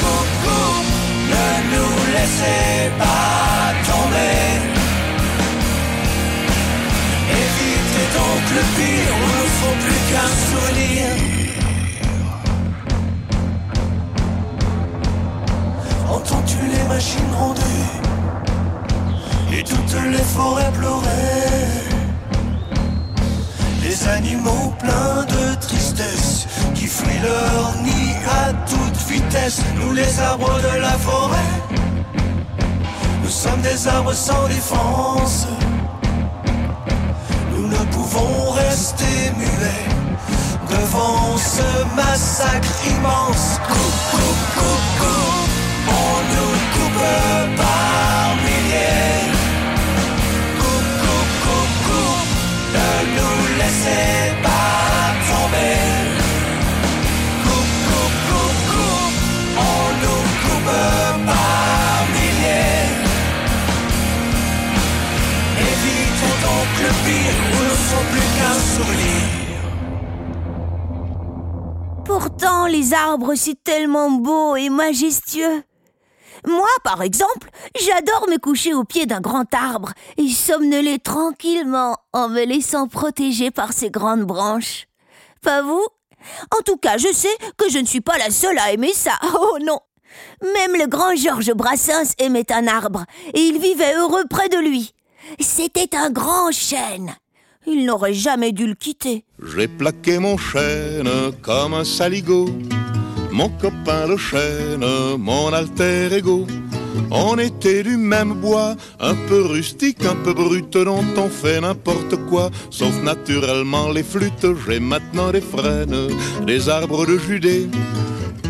coupe, 0.00 0.88
ne 1.32 1.46
nous 1.72 1.94
laissez 2.14 2.90
pas 2.98 3.72
tomber. 3.88 4.40
Évitez 7.42 8.08
donc 8.18 8.42
le 8.56 8.62
pire, 8.76 9.12
on 9.14 9.26
ne 9.34 9.44
faut 9.58 9.76
plus 9.84 10.00
qu'un 10.10 10.32
souvenir. 10.48 11.06
Entends-tu 16.14 16.60
les 16.74 16.84
machines 16.88 17.30
gronder 17.32 17.80
Et 19.52 19.62
tout 19.62 19.84
les 20.10 20.18
forêts 20.18 20.72
pleuraient. 20.72 21.93
Les 23.94 24.08
animaux 24.08 24.74
pleins 24.80 25.24
de 25.24 25.54
tristesse 25.60 26.48
qui 26.74 26.88
fuient 26.88 27.22
leur 27.22 27.76
nid 27.84 28.12
à 28.28 28.52
toute 28.68 28.96
vitesse. 29.08 29.60
Nous 29.76 29.92
les 29.92 30.18
arbres 30.18 30.60
de 30.60 30.80
la 30.80 30.96
forêt, 30.98 31.52
nous 33.22 33.28
sommes 33.28 33.60
des 33.60 33.86
arbres 33.86 34.12
sans 34.12 34.48
défense. 34.48 35.46
Nous 37.52 37.68
ne 37.68 37.84
pouvons 37.92 38.50
rester 38.50 39.30
muets 39.38 39.86
devant 40.68 41.36
ce 41.36 41.94
massacre 41.94 42.74
immense. 42.90 43.60
Coupe, 43.68 44.00
coupe, 44.10 44.44
coupe, 44.56 44.86
coupe, 44.98 45.50
on 45.88 46.14
nous 46.34 46.54
coupe 46.74 47.56
par 47.56 48.34
laissez 53.64 54.32
pas 54.42 55.14
tomber. 55.28 55.80
Coupe, 57.44 57.74
coupe, 57.86 58.18
coupe, 58.28 58.60
coupe, 58.72 59.18
on 59.56 59.82
nous 60.02 60.24
coupe 60.44 60.74
par 61.28 61.96
milliers. 62.14 62.88
Évitons 65.70 66.36
donc 66.46 66.70
le 66.84 66.92
pire, 67.04 67.38
nous 67.52 67.64
ne 67.70 67.76
sommes 67.88 68.10
plus 68.12 68.30
qu'un 68.36 68.56
souvenir. 68.74 69.22
Pourtant, 72.04 72.62
les 72.66 72.92
arbres, 72.92 73.34
c'est 73.34 73.62
tellement 73.64 74.10
beau 74.10 74.56
et 74.56 74.68
majestueux. 74.68 75.62
Moi, 76.46 76.68
par 76.82 77.02
exemple, 77.02 77.48
j'adore 77.80 78.28
me 78.28 78.38
coucher 78.38 78.74
au 78.74 78.84
pied 78.84 79.06
d'un 79.06 79.20
grand 79.20 79.52
arbre 79.54 79.92
et 80.16 80.28
somnoler 80.28 80.98
tranquillement 80.98 81.96
en 82.12 82.28
me 82.28 82.44
laissant 82.44 82.86
protéger 82.86 83.50
par 83.50 83.72
ses 83.72 83.90
grandes 83.90 84.24
branches. 84.24 84.86
Pas 85.42 85.62
vous? 85.62 85.86
En 86.56 86.62
tout 86.64 86.76
cas, 86.76 86.96
je 86.98 87.12
sais 87.12 87.36
que 87.56 87.70
je 87.70 87.78
ne 87.78 87.86
suis 87.86 88.00
pas 88.00 88.18
la 88.18 88.30
seule 88.30 88.58
à 88.58 88.72
aimer 88.72 88.92
ça. 88.92 89.12
Oh 89.34 89.58
non 89.62 89.80
Même 90.42 90.78
le 90.78 90.86
grand 90.86 91.14
Georges 91.16 91.52
Brassens 91.54 92.14
aimait 92.18 92.52
un 92.52 92.66
arbre 92.66 93.04
et 93.32 93.40
il 93.40 93.58
vivait 93.60 93.94
heureux 93.96 94.24
près 94.28 94.48
de 94.48 94.58
lui. 94.58 94.92
C'était 95.40 95.96
un 95.96 96.10
grand 96.10 96.52
chêne. 96.52 97.14
Il 97.66 97.86
n'aurait 97.86 98.14
jamais 98.14 98.52
dû 98.52 98.66
le 98.66 98.74
quitter. 98.74 99.24
J'ai 99.56 99.68
plaqué 99.68 100.18
mon 100.18 100.36
chêne 100.36 101.08
comme 101.42 101.72
un 101.72 101.84
saligot. 101.84 102.48
Mon 103.34 103.48
copain 103.48 104.06
le 104.06 104.16
chêne, 104.16 104.86
mon 105.18 105.52
alter 105.52 106.08
ego. 106.12 106.46
On 107.10 107.36
était 107.36 107.82
du 107.82 107.96
même 107.96 108.34
bois, 108.34 108.76
un 109.00 109.16
peu 109.28 109.42
rustique, 109.42 110.04
un 110.04 110.14
peu 110.14 110.32
brut, 110.32 110.72
dont 110.76 111.04
on 111.16 111.28
fait 111.28 111.60
n'importe 111.60 112.14
quoi, 112.30 112.50
sauf 112.70 112.94
naturellement 113.02 113.90
les 113.90 114.04
flûtes. 114.04 114.46
J'ai 114.64 114.78
maintenant 114.78 115.32
des 115.32 115.40
frênes, 115.40 116.10
des 116.46 116.68
arbres 116.68 117.06
de 117.06 117.18
Judée, 117.18 117.68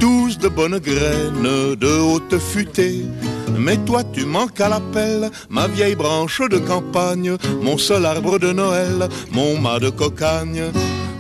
tous 0.00 0.36
de 0.36 0.48
bonnes 0.48 0.78
graines, 0.78 1.76
de 1.76 1.98
haute 2.00 2.38
futée. 2.38 3.06
Mais 3.58 3.78
toi 3.86 4.02
tu 4.04 4.26
manques 4.26 4.60
à 4.60 4.68
l'appel, 4.68 5.30
ma 5.48 5.66
vieille 5.66 5.94
branche 5.94 6.42
de 6.42 6.58
campagne, 6.58 7.38
mon 7.62 7.78
seul 7.78 8.04
arbre 8.04 8.38
de 8.38 8.52
Noël, 8.52 9.08
mon 9.32 9.58
mât 9.58 9.78
de 9.78 9.88
cocagne. 9.88 10.64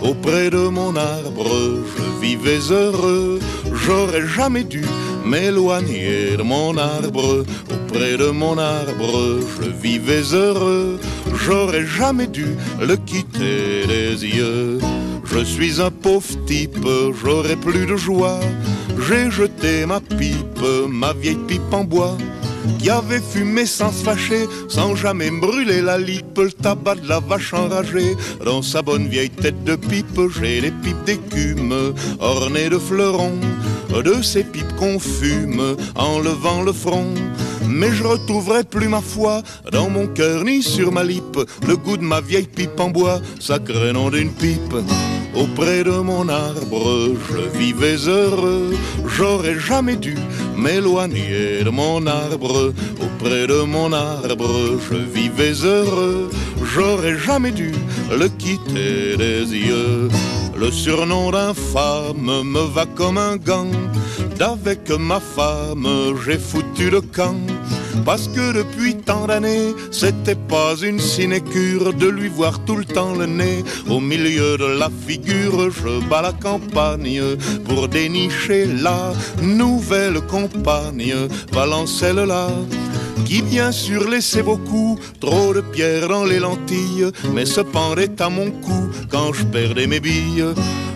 Auprès 0.04 0.50
de 0.50 0.68
mon 0.68 0.94
arbre, 0.96 1.48
je 1.96 2.20
vivais 2.20 2.60
heureux, 2.70 3.38
j'aurais 3.72 4.26
jamais 4.26 4.62
dû 4.62 4.84
m'éloigner 5.24 6.36
de 6.36 6.42
mon 6.42 6.76
arbre. 6.76 7.42
Auprès 7.72 8.18
de 8.18 8.28
mon 8.28 8.58
arbre, 8.58 9.40
je 9.56 9.70
vivais 9.70 10.34
heureux, 10.34 11.00
j'aurais 11.34 11.86
jamais 11.86 12.26
dû 12.26 12.48
le 12.80 12.96
quitter 12.96 13.86
des 13.86 14.26
yeux. 14.26 14.78
Je 15.24 15.42
suis 15.42 15.80
un 15.80 15.90
pauvre 15.90 16.36
type, 16.44 16.86
j'aurais 17.22 17.56
plus 17.56 17.86
de 17.86 17.96
joie. 17.96 18.40
J'ai 19.08 19.30
jeté 19.30 19.86
ma 19.86 20.00
pipe, 20.00 20.60
ma 20.86 21.14
vieille 21.14 21.44
pipe 21.48 21.72
en 21.72 21.84
bois 21.84 22.16
qui 22.78 22.90
avait 22.90 23.20
fumé 23.20 23.66
sans 23.66 23.92
se 23.92 24.02
fâcher, 24.02 24.46
sans 24.68 24.94
jamais 24.94 25.30
brûler 25.30 25.82
la 25.82 25.98
lippe, 25.98 26.38
le 26.38 26.52
tabac 26.52 26.96
de 26.96 27.08
la 27.08 27.20
vache 27.20 27.54
enragée. 27.54 28.16
Dans 28.44 28.62
sa 28.62 28.82
bonne 28.82 29.08
vieille 29.08 29.30
tête 29.30 29.64
de 29.64 29.76
pipe, 29.76 30.20
j'ai 30.38 30.60
les 30.60 30.70
pipes 30.70 31.04
d'écume, 31.04 31.94
ornées 32.20 32.68
de 32.68 32.78
fleurons, 32.78 33.40
de 33.90 34.22
ces 34.22 34.44
pipes 34.44 34.74
qu'on 34.76 34.98
fume 34.98 35.76
en 35.94 36.18
levant 36.18 36.62
le 36.62 36.72
front. 36.72 37.14
Mais 37.68 37.92
je 37.92 38.04
retrouverai 38.04 38.64
plus 38.64 38.88
ma 38.88 39.00
foi 39.00 39.42
dans 39.72 39.88
mon 39.90 40.06
cœur 40.06 40.44
ni 40.44 40.62
sur 40.62 40.92
ma 40.92 41.02
lippe, 41.02 41.38
le 41.66 41.76
goût 41.76 41.96
de 41.96 42.02
ma 42.02 42.20
vieille 42.20 42.46
pipe 42.46 42.78
en 42.78 42.90
bois, 42.90 43.20
sacré 43.40 43.92
nom 43.92 44.10
d'une 44.10 44.32
pipe. 44.32 44.74
Auprès 45.34 45.82
de 45.82 45.90
mon 45.90 46.28
arbre, 46.28 47.12
je 47.28 47.58
vivais 47.58 47.96
heureux, 48.06 48.72
j'aurais 49.06 49.58
jamais 49.58 49.96
dû 49.96 50.14
m'éloigner 50.56 51.64
de 51.64 51.70
mon 51.70 52.06
arbre. 52.06 52.72
Auprès 53.02 53.46
de 53.46 53.62
mon 53.62 53.92
arbre, 53.92 54.78
je 54.88 54.94
vivais 54.94 55.54
heureux, 55.64 56.30
j'aurais 56.62 57.18
jamais 57.18 57.50
dû 57.50 57.72
le 58.10 58.28
quitter 58.28 59.16
des 59.16 59.44
yeux. 59.44 60.08
Le 60.56 60.70
surnom 60.70 61.32
d'infâme 61.32 62.42
me 62.44 62.60
va 62.72 62.86
comme 62.86 63.18
un 63.18 63.36
gant. 63.36 63.66
D'avec 64.38 64.88
ma 64.90 65.18
femme, 65.18 65.88
j'ai 66.24 66.38
foutu 66.38 66.90
le 66.90 67.00
camp. 67.00 67.34
Parce 68.04 68.28
que 68.28 68.52
depuis 68.52 68.96
tant 68.96 69.26
d'années, 69.26 69.74
c'était 69.90 70.34
pas 70.34 70.74
une 70.82 71.00
sinécure 71.00 71.92
de 71.94 72.06
lui 72.06 72.28
voir 72.28 72.58
tout 72.64 72.76
le 72.76 72.84
temps 72.84 73.14
le 73.14 73.26
nez 73.26 73.64
au 73.88 74.00
milieu 74.00 74.56
de 74.58 74.78
la 74.78 74.90
figure. 75.06 75.70
Je 75.70 76.06
bats 76.08 76.22
la 76.22 76.32
campagne 76.32 77.22
pour 77.66 77.88
dénicher 77.88 78.66
la 78.66 79.12
nouvelle 79.42 80.20
compagne, 80.22 81.14
Valencelle 81.52 82.24
là 82.26 82.48
qui 83.24 83.42
bien 83.42 83.72
sûr 83.72 84.08
laissait 84.08 84.42
beaucoup 84.42 84.98
trop 85.20 85.54
de 85.54 85.60
pierres 85.60 86.08
dans 86.08 86.24
les 86.24 86.38
lentilles, 86.38 87.10
mais 87.32 87.46
se 87.46 87.60
pendait 87.60 88.20
à 88.20 88.28
mon 88.28 88.50
cou 88.50 88.88
quand 89.10 89.32
je 89.32 89.44
perdais 89.44 89.86
mes 89.86 90.00
billes. 90.00 90.44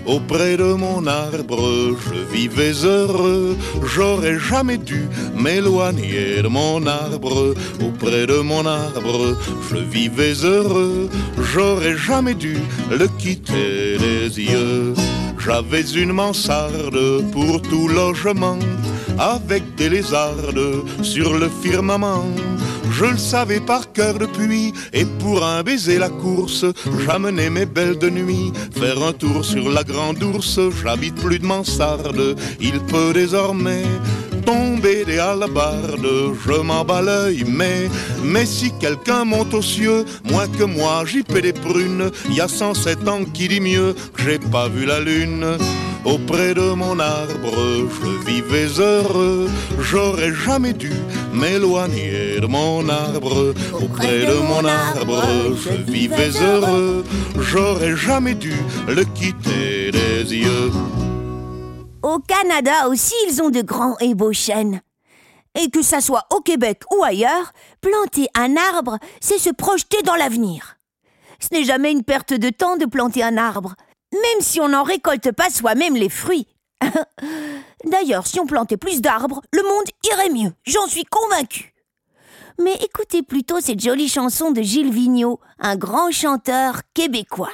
Auprès 0.07 0.57
de 0.57 0.72
mon 0.72 1.07
arbre, 1.07 1.94
je 2.07 2.35
vivais 2.35 2.72
heureux, 2.85 3.54
j'aurais 3.85 4.38
jamais 4.38 4.78
dû 4.78 5.07
m'éloigner 5.35 6.40
de 6.42 6.48
mon 6.48 6.87
arbre. 6.87 7.54
Auprès 7.83 8.26
de 8.26 8.38
mon 8.38 8.64
arbre, 8.64 9.37
je 9.70 9.76
vivais 9.76 10.33
heureux, 10.44 11.11
j'aurais 11.52 11.96
jamais 11.96 12.35
dû 12.35 12.57
le 12.90 13.07
quitter 13.18 13.98
des 13.98 14.40
yeux. 14.40 14.94
J'avais 15.38 15.83
une 15.83 16.12
mansarde 16.12 17.31
pour 17.31 17.61
tout 17.62 17.88
logement, 17.88 18.59
avec 19.18 19.74
des 19.74 19.88
lézardes 19.88 20.85
sur 21.02 21.35
le 21.35 21.48
firmament. 21.62 22.24
Je 22.90 23.04
le 23.04 23.18
savais 23.18 23.61
par 23.61 23.92
cœur 23.92 24.18
depuis, 24.18 24.72
et 24.92 25.04
pour 25.04 25.44
un 25.44 25.62
baiser 25.62 25.98
la 25.98 26.09
course, 26.09 26.64
j'amenais 27.07 27.50
mes 27.50 27.66
belles 27.66 27.98
de 27.98 28.09
nuit 28.09 28.52
faire 28.72 29.02
un 29.02 29.12
tour 29.12 29.44
sur 29.44 29.70
la 29.70 29.85
grande 29.85 30.22
ours. 30.22 30.59
J'habite 30.83 31.14
plus 31.16 31.38
de 31.38 31.46
mansarde, 31.46 32.37
il 32.61 32.81
peut 32.81 33.12
désormais 33.12 33.85
tomber 34.48 35.04
des 35.04 35.18
alabardes, 35.18 36.08
je 36.46 36.56
m'en 36.62 36.82
bats 36.82 37.02
l'œil, 37.02 37.44
mais, 37.46 38.46
si 38.46 38.72
quelqu'un 38.80 39.26
monte 39.26 39.52
aux 39.52 39.61
cieux, 39.61 40.06
moins 40.24 40.48
que 40.48 40.64
moi, 40.64 41.04
j'y 41.04 41.22
paie 41.22 41.42
des 41.42 41.52
prunes, 41.52 42.11
y 42.30 42.40
a 42.40 42.48
107 42.48 43.06
ans 43.08 43.24
qui 43.34 43.48
dit 43.48 43.61
mieux, 43.61 43.94
j'ai 44.16 44.38
pas 44.38 44.68
vu 44.68 44.87
la 44.87 45.00
lune. 45.00 45.46
Auprès 46.06 46.54
de 46.54 46.72
mon 46.82 46.98
arbre, 46.98 47.58
je 47.96 48.30
vivais 48.30 48.70
heureux, 48.80 49.50
j'aurais 49.80 50.32
jamais 50.32 50.72
dû 50.72 50.92
m'éloigner 51.34 52.40
de 52.40 52.46
mon 52.46 52.88
arbre. 52.88 53.52
Auprès 53.74 54.20
de 54.30 54.38
mon 54.50 54.64
arbre, 54.64 55.24
je 55.62 55.92
vivais 55.92 56.32
heureux, 56.40 57.04
j'aurais 57.38 57.96
jamais 57.96 58.34
dû 58.34 58.54
le 58.88 59.04
quitter 59.04 59.90
des 59.90 60.34
yeux. 60.34 60.72
Au 62.02 62.20
Canada 62.20 62.88
aussi, 62.88 63.14
ils 63.26 63.42
ont 63.42 63.50
de 63.50 63.61
grands 63.61 63.96
et 63.98 64.14
beaux 64.14 64.32
chênes. 64.32 64.82
Et 65.58 65.68
que 65.70 65.82
ça 65.82 66.00
soit 66.00 66.26
au 66.30 66.40
Québec 66.40 66.82
ou 66.96 67.02
ailleurs, 67.02 67.52
planter 67.80 68.28
un 68.37 68.56
arbre, 68.56 68.98
c'est 69.20 69.38
se 69.38 69.50
projeter 69.50 70.00
dans 70.02 70.14
l'avenir. 70.14 70.76
Ce 71.40 71.48
n'est 71.52 71.64
jamais 71.64 71.90
une 71.90 72.04
perte 72.04 72.32
de 72.32 72.50
temps 72.50 72.76
de 72.76 72.87
planter 72.87 73.24
un 73.24 73.37
arbre, 73.37 73.74
même 74.12 74.40
si 74.40 74.61
on 74.61 74.68
n'en 74.68 74.84
récolte 74.84 75.32
pas 75.32 75.50
soi-même 75.50 75.96
les 75.96 76.08
fruits. 76.08 76.46
D'ailleurs, 77.84 78.28
si 78.28 78.38
on 78.38 78.46
plantait 78.46 78.76
plus 78.76 79.00
d'arbres, 79.00 79.42
le 79.52 79.62
monde 79.62 79.87
irait 80.12 80.30
mieux, 80.30 80.52
j'en 80.66 80.87
suis 80.87 81.04
convaincue. 81.04 81.74
Mais 82.61 82.74
écoutez 82.74 83.22
plutôt 83.22 83.61
cette 83.61 83.80
jolie 83.80 84.08
chanson 84.08 84.52
de 84.52 84.62
Gilles 84.62 84.92
Vigneault, 84.92 85.40
un 85.58 85.76
grand 85.76 86.12
chanteur 86.12 86.82
québécois. 86.94 87.52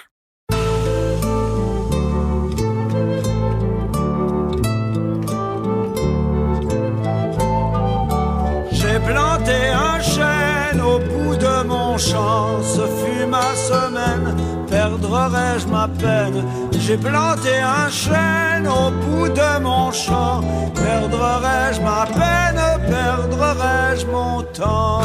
Mon 11.95 11.99
champ, 11.99 12.61
ce 12.61 12.81
fut 12.99 13.27
ma 13.27 13.55
semaine, 13.55 14.35
perdrai-je 14.69 15.67
ma 15.69 15.87
peine? 15.87 16.45
J'ai 16.73 16.97
planté 16.97 17.53
un 17.61 17.89
chêne 17.89 18.67
au 18.67 18.91
bout 19.03 19.29
de 19.29 19.63
mon 19.63 19.93
champ, 19.93 20.41
perdrai-je 20.75 21.81
ma 21.83 22.05
peine, 22.19 22.61
perdrai-je 22.91 24.07
mon 24.07 24.43
temps? 24.43 25.03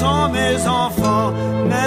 Sont 0.00 0.28
mes 0.30 0.66
enfants, 0.66 1.05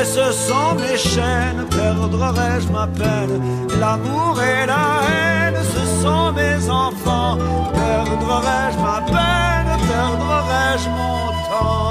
ce 0.05 0.31
sont 0.31 0.75
mes 0.75 0.97
chaînes, 0.97 1.65
perdrai-je 1.69 2.71
ma 2.71 2.87
peine? 2.87 3.41
L'amour 3.79 4.39
et 4.41 4.65
la 4.65 5.01
haine, 5.09 5.59
ce 5.75 6.03
sont 6.03 6.31
mes 6.33 6.69
enfants, 6.69 7.37
perdrai-je 7.73 8.77
ma 8.79 9.01
peine, 9.13 9.71
perdrai-je 9.87 10.89
mon 10.89 11.29
temps? 11.49 11.88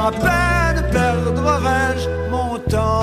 Ma 0.00 0.10
peine, 0.10 0.80
perdrai-je 0.90 2.08
mon 2.30 2.58
temps. 2.72 3.00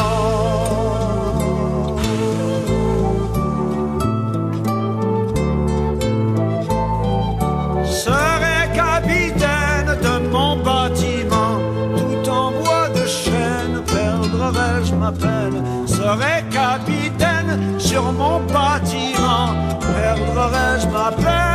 Serai 7.85 8.61
capitaine 8.83 9.91
de 10.05 10.27
mon 10.33 10.57
bâtiment, 10.69 11.55
tout 11.97 12.29
en 12.29 12.51
bois 12.59 12.89
de 12.97 13.05
chêne, 13.05 13.75
perdrai-je 13.93 14.93
ma 14.95 15.11
peine. 15.11 15.57
Serai 15.85 16.37
capitaine 16.51 17.79
sur 17.79 18.11
mon 18.11 18.39
bâtiment, 18.55 19.49
perdrai-je 19.79 20.87
ma 20.87 21.11
peine 21.11 21.47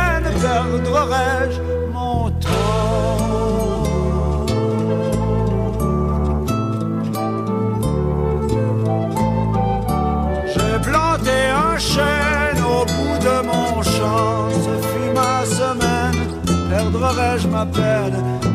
perdrai-je 0.43 1.72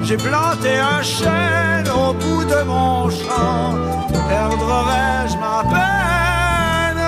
J'ai 0.08 0.16
planté 0.16 0.78
un 0.78 1.02
chêne 1.02 1.88
au 1.90 2.14
bout 2.14 2.44
de 2.44 2.62
mon 2.62 3.10
champ, 3.10 3.74
perdrai-je 4.10 5.36
ma 5.36 5.62
peine? 5.72 7.02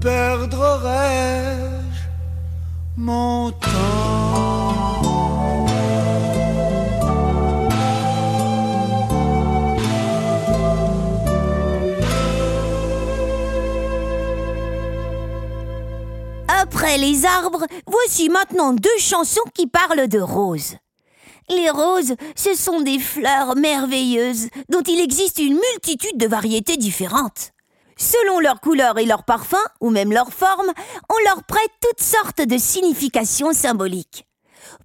Perdrai-je 0.00 2.08
mon 2.96 3.52
Les 16.96 17.26
arbres, 17.26 17.66
voici 17.86 18.28
maintenant 18.28 18.72
deux 18.72 18.98
chansons 18.98 19.44
qui 19.54 19.66
parlent 19.66 20.08
de 20.08 20.18
roses. 20.18 20.76
Les 21.50 21.68
roses, 21.70 22.14
ce 22.34 22.54
sont 22.54 22.80
des 22.80 22.98
fleurs 22.98 23.56
merveilleuses 23.56 24.48
dont 24.68 24.82
il 24.82 24.98
existe 24.98 25.38
une 25.38 25.60
multitude 25.60 26.16
de 26.16 26.26
variétés 26.26 26.76
différentes. 26.76 27.52
Selon 27.96 28.40
leur 28.40 28.60
couleur 28.60 28.98
et 28.98 29.04
leur 29.04 29.24
parfum, 29.24 29.62
ou 29.80 29.90
même 29.90 30.12
leur 30.12 30.32
forme, 30.32 30.72
on 31.10 31.24
leur 31.24 31.44
prête 31.44 31.70
toutes 31.80 32.02
sortes 32.02 32.40
de 32.40 32.58
significations 32.58 33.52
symboliques. 33.52 34.26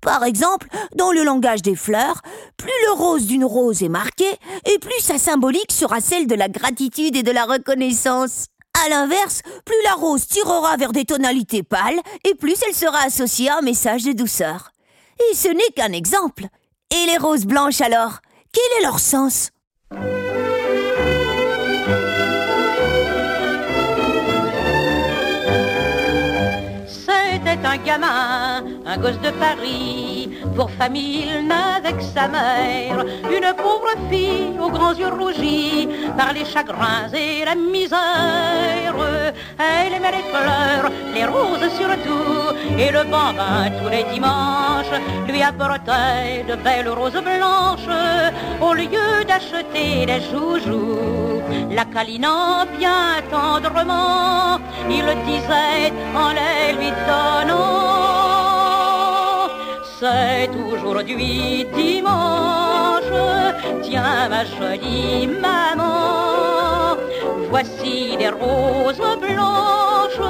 Par 0.01 0.23
exemple, 0.23 0.67
dans 0.95 1.11
le 1.11 1.23
langage 1.23 1.61
des 1.61 1.75
fleurs, 1.75 2.21
plus 2.57 2.71
le 2.87 2.93
rose 2.93 3.25
d'une 3.25 3.45
rose 3.45 3.81
est 3.81 3.89
marqué, 3.89 4.27
et 4.71 4.77
plus 4.77 4.99
sa 4.99 5.17
symbolique 5.17 5.71
sera 5.71 5.99
celle 5.99 6.27
de 6.27 6.35
la 6.35 6.49
gratitude 6.49 7.15
et 7.15 7.23
de 7.23 7.31
la 7.31 7.45
reconnaissance. 7.45 8.47
À 8.81 8.89
l'inverse, 8.89 9.41
plus 9.65 9.81
la 9.83 9.93
rose 9.93 10.27
tirera 10.27 10.75
vers 10.77 10.91
des 10.91 11.05
tonalités 11.05 11.63
pâles, 11.63 11.99
et 12.23 12.35
plus 12.35 12.57
elle 12.67 12.75
sera 12.75 12.99
associée 13.03 13.49
à 13.49 13.57
un 13.57 13.61
message 13.61 14.03
de 14.03 14.13
douceur. 14.13 14.71
Et 15.29 15.35
ce 15.35 15.47
n'est 15.47 15.73
qu'un 15.75 15.91
exemple. 15.91 16.45
Et 16.91 17.05
les 17.05 17.17
roses 17.17 17.45
blanches 17.45 17.81
alors? 17.81 18.19
Quel 18.51 18.79
est 18.79 18.85
leur 18.85 18.99
sens? 18.99 19.49
Un 27.65 27.77
gamin, 27.77 28.63
un 28.85 28.97
gosse 28.97 29.19
de 29.21 29.31
Paris. 29.31 30.29
Pour 30.55 30.69
famille, 30.71 31.25
il 31.35 31.47
n'a 31.47 31.75
avec 31.77 32.01
sa 32.01 32.27
mère 32.27 33.05
une 33.25 33.53
pauvre 33.55 33.93
fille 34.09 34.53
aux 34.59 34.69
grands 34.69 34.93
yeux 34.93 35.07
rougis 35.07 35.87
par 36.17 36.33
les 36.33 36.45
chagrins 36.45 37.09
et 37.13 37.45
la 37.45 37.55
misère. 37.55 38.95
Elle 39.57 39.93
aimait 39.93 40.11
les 40.11 40.25
fleurs, 40.31 40.91
les 41.13 41.25
roses 41.25 41.69
surtout, 41.79 42.55
et 42.77 42.91
le 42.91 43.03
bambin 43.03 43.71
tous 43.81 43.89
les 43.89 44.03
dimanches 44.13 44.99
lui 45.27 45.41
apportait 45.41 46.43
de 46.47 46.55
belles 46.55 46.89
roses 46.89 47.21
blanches 47.29 47.97
au 48.61 48.73
lieu 48.73 49.23
d'acheter 49.27 50.05
des 50.05 50.21
joujoux. 50.31 51.42
La 51.71 51.85
câlinant 51.85 52.65
bien 52.77 53.21
tendrement, 53.31 54.59
il 54.89 55.05
disait 55.25 55.91
en 56.15 56.29
les 56.37 56.73
lui 56.77 56.91
donnant. 57.07 58.33
C'est 59.99 60.49
aujourd'hui 60.71 61.65
dimanche, 61.73 63.13
tiens 63.81 64.27
ma 64.29 64.43
jolie 64.45 65.27
maman, 65.27 66.97
voici 67.49 68.17
des 68.17 68.29
roses 68.29 69.17
blanches, 69.21 70.27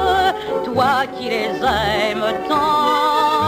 toi 0.65 0.93
qui 1.17 1.25
les 1.29 1.55
aimes 1.63 2.33
tant. 2.47 3.42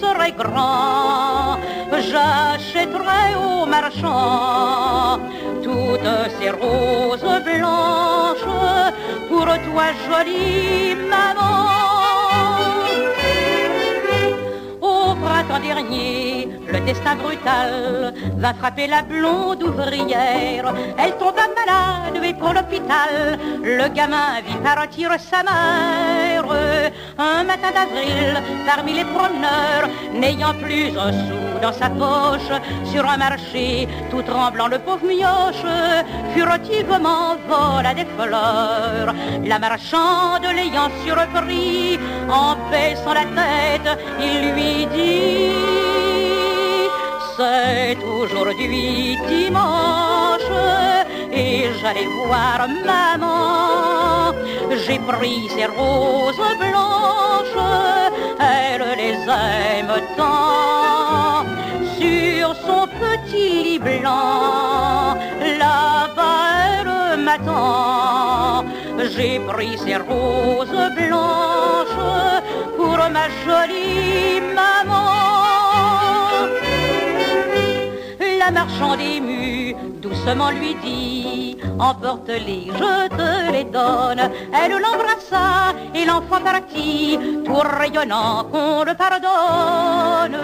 Serai 0.00 0.32
grand, 0.32 1.58
j'achèterai 1.92 3.36
au 3.36 3.66
marchand 3.66 5.20
toutes 5.62 6.16
ces 6.38 6.50
roses 6.50 7.42
blanches. 7.44 8.50
Pour 9.28 9.44
toi 9.44 9.86
jolie 10.08 10.94
maman 10.94 11.99
dernier, 15.58 16.48
le 16.72 16.80
destin 16.80 17.16
brutal 17.16 18.14
va 18.36 18.54
frapper 18.54 18.86
la 18.86 19.02
blonde 19.02 19.62
ouvrière. 19.62 20.72
Elle 20.98 21.16
tomba 21.16 21.46
malade 21.58 22.22
et 22.22 22.34
pour 22.34 22.52
l'hôpital, 22.52 23.38
le 23.62 23.88
gamin 23.88 24.40
vit 24.46 24.56
partir 24.62 25.10
sa 25.18 25.42
mère. 25.42 26.46
Un 27.18 27.44
matin 27.44 27.72
d'avril, 27.74 28.40
parmi 28.66 28.92
les 28.94 29.04
promeneurs, 29.04 29.88
n'ayant 30.14 30.54
plus 30.54 30.96
un 30.98 31.12
sou 31.12 31.49
dans 31.60 31.72
sa 31.72 31.90
poche, 31.90 32.52
sur 32.84 33.04
un 33.08 33.16
marché, 33.16 33.88
tout 34.10 34.22
tremblant, 34.22 34.68
le 34.68 34.78
pauvre 34.78 35.06
mioche 35.06 35.66
furtivement 36.34 37.36
vola 37.48 37.94
des 37.94 38.06
fleurs. 38.16 39.14
La 39.44 39.58
marchande 39.58 40.44
l'ayant 40.54 40.90
surpris, 41.04 41.98
en 42.28 42.56
baissant 42.70 43.14
la 43.14 43.26
tête, 43.38 43.98
il 44.20 44.52
lui 44.52 44.86
dit 44.86 45.80
c'est 47.40 47.96
aujourd'hui 48.04 49.16
dimanche 49.28 50.52
et 51.32 51.70
j'allais 51.80 52.08
voir 52.26 52.68
maman. 52.84 54.34
J'ai 54.84 54.98
pris 54.98 55.48
ses 55.48 55.66
roses 55.66 56.36
blanches, 56.58 57.64
elle 58.38 58.84
les 58.98 59.14
aime 59.14 59.94
tant. 60.16 60.39
Petit 63.30 63.78
blanc, 63.78 65.14
là-bas 65.60 67.16
m'attend. 67.16 68.64
J'ai 69.14 69.38
pris 69.38 69.78
ses 69.78 69.98
roses 69.98 70.90
blanches 70.96 72.00
pour 72.76 72.98
ma 73.14 73.28
jolie 73.44 74.40
maman. 74.52 75.10
un 78.42 78.50
marchand 78.50 78.96
d'émus 78.96 79.76
doucement 80.20 80.50
lui 80.50 80.74
dit 80.82 81.56
Emporte-les, 81.78 82.66
je 82.66 83.08
te 83.08 83.52
les 83.52 83.64
donne. 83.64 84.20
Elle 84.52 84.72
l'embrassa 84.72 85.74
et 85.94 86.04
l'enfant 86.04 86.40
partit, 86.42 87.18
tout 87.44 87.62
rayonnant 87.78 88.44
qu'on 88.44 88.84
le 88.84 88.94
pardonne. 88.94 90.38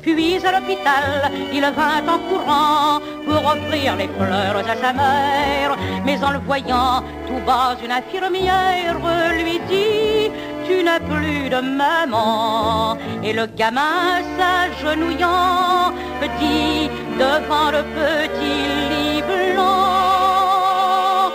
Puis 0.00 0.36
à 0.44 0.58
l'hôpital, 0.58 1.30
il 1.52 1.60
vint 1.60 2.06
en 2.08 2.18
courant 2.28 3.00
pour 3.26 3.44
offrir 3.44 3.96
les 3.96 4.08
fleurs 4.08 4.56
à 4.56 4.76
sa 4.76 4.92
mère. 4.92 5.76
Mais 6.04 6.22
en 6.24 6.30
le 6.30 6.38
voyant 6.38 7.02
tout 7.26 7.44
bas, 7.46 7.76
une 7.84 7.92
infirmière 7.92 8.96
lui 9.44 9.60
dit 9.68 10.30
tu 10.70 10.84
n'as 10.84 11.00
plus 11.00 11.48
de 11.54 11.60
maman. 11.60 12.96
Et 13.24 13.32
le 13.32 13.46
gamin 13.46 14.22
s'agenouillant 14.36 15.92
dit 16.38 16.88
devant 17.18 17.70
le 17.76 17.82
petit 17.98 18.62
lit 18.90 19.22
blanc, 19.30 21.32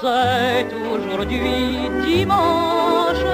c'est 0.00 0.68
aujourd'hui 0.92 1.90
dimanche, 2.06 3.26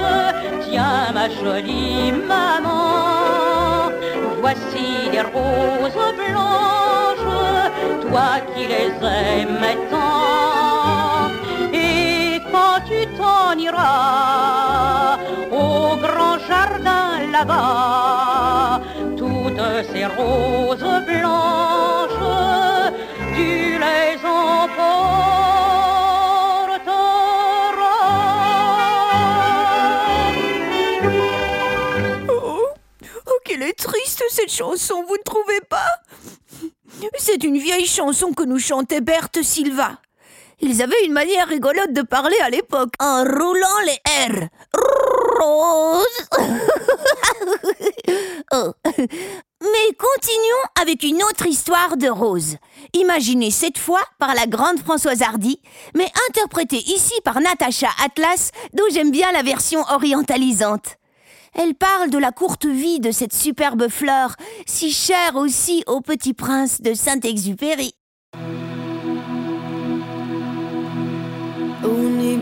tiens 0.64 1.12
ma 1.14 1.26
jolie 1.28 2.12
maman, 2.32 3.92
voici 4.40 4.88
des 5.12 5.24
roses 5.34 6.06
blanches, 6.20 7.30
toi 8.02 8.30
qui 8.52 8.64
les 8.72 8.92
aimais 9.06 9.78
tant. 9.90 10.25
Toutes 19.16 19.60
ces 19.92 20.06
roses 20.06 20.78
blanches, 21.06 22.22
tu 23.34 23.78
les 23.78 24.16
emporteras. 24.24 25.02
Oh, 32.28 32.68
oh, 33.26 33.38
qu'elle 33.44 33.62
est 33.62 33.78
triste 33.78 34.24
cette 34.30 34.50
chanson, 34.50 35.04
vous 35.06 35.16
ne 35.16 35.22
trouvez 35.22 35.60
pas? 35.68 36.00
C'est 37.18 37.44
une 37.44 37.58
vieille 37.58 37.86
chanson 37.86 38.32
que 38.32 38.44
nous 38.44 38.58
chantait 38.58 39.02
Berthe 39.02 39.42
Silva. 39.42 39.98
Ils 40.60 40.80
avaient 40.82 41.04
une 41.04 41.12
manière 41.12 41.48
rigolote 41.48 41.92
de 41.92 42.00
parler 42.00 42.38
à 42.42 42.48
l'époque, 42.48 42.94
en 42.98 43.24
roulant 43.24 43.80
les 43.84 44.00
R. 44.30 44.48
Oh. 48.52 48.72
Mais 49.60 49.92
continuons 49.98 50.64
avec 50.80 51.02
une 51.02 51.22
autre 51.24 51.46
histoire 51.46 51.96
de 51.96 52.08
Rose. 52.08 52.56
Imaginée 52.94 53.50
cette 53.50 53.78
fois 53.78 54.02
par 54.20 54.34
la 54.34 54.46
grande 54.46 54.78
Françoise 54.78 55.22
Hardy, 55.22 55.60
mais 55.96 56.06
interprétée 56.28 56.82
ici 56.86 57.14
par 57.24 57.40
Natacha 57.40 57.88
Atlas, 58.04 58.52
dont 58.72 58.84
j'aime 58.92 59.10
bien 59.10 59.32
la 59.32 59.42
version 59.42 59.80
orientalisante. 59.90 60.96
Elle 61.54 61.74
parle 61.74 62.10
de 62.10 62.18
la 62.18 62.30
courte 62.30 62.66
vie 62.66 63.00
de 63.00 63.10
cette 63.10 63.34
superbe 63.34 63.88
fleur, 63.88 64.36
si 64.66 64.92
chère 64.92 65.34
aussi 65.34 65.82
au 65.86 66.00
petit 66.00 66.34
prince 66.34 66.80
de 66.80 66.94
Saint-Exupéry. 66.94 67.95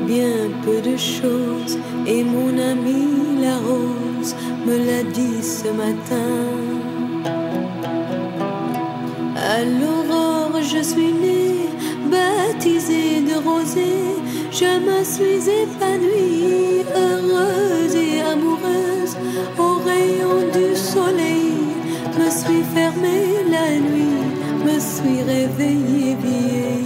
Bien 0.06 0.50
peu 0.64 0.80
de 0.80 0.96
choses 0.96 1.78
et 2.06 2.22
mon 2.22 2.50
amie 2.58 3.40
la 3.40 3.56
rose 3.58 4.34
me 4.66 4.76
l'a 4.86 5.02
dit 5.02 5.42
ce 5.42 5.68
matin. 5.68 6.34
À 9.36 9.62
l'aurore, 9.64 10.60
je 10.62 10.82
suis 10.82 11.12
née, 11.12 11.68
baptisée 12.10 13.20
de 13.20 13.36
rosée. 13.48 14.14
Je 14.50 14.72
me 14.88 15.04
suis 15.04 15.50
épanouie, 15.62 16.84
heureuse 16.94 17.94
et 17.94 18.20
amoureuse. 18.20 19.16
Au 19.58 19.74
rayon 19.84 20.38
du 20.52 20.76
soleil, 20.76 21.52
me 22.18 22.30
suis 22.30 22.62
fermée 22.74 23.44
la 23.50 23.78
nuit, 23.78 24.24
me 24.64 24.78
suis 24.78 25.22
réveillée 25.22 26.16
vieille. 26.22 26.83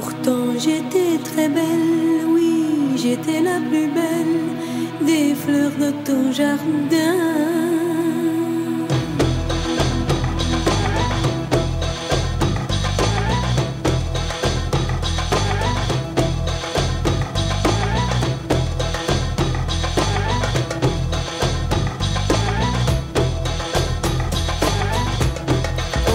Pourtant 0.00 0.58
j'étais 0.58 1.18
très 1.22 1.50
belle, 1.50 2.24
oui, 2.26 2.96
j'étais 2.96 3.42
la 3.42 3.58
plus 3.60 3.88
belle 3.88 5.06
des 5.06 5.34
fleurs 5.34 5.76
de 5.78 5.90
ton 6.02 6.32
jardin. 6.32 7.42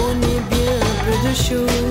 On 0.00 1.87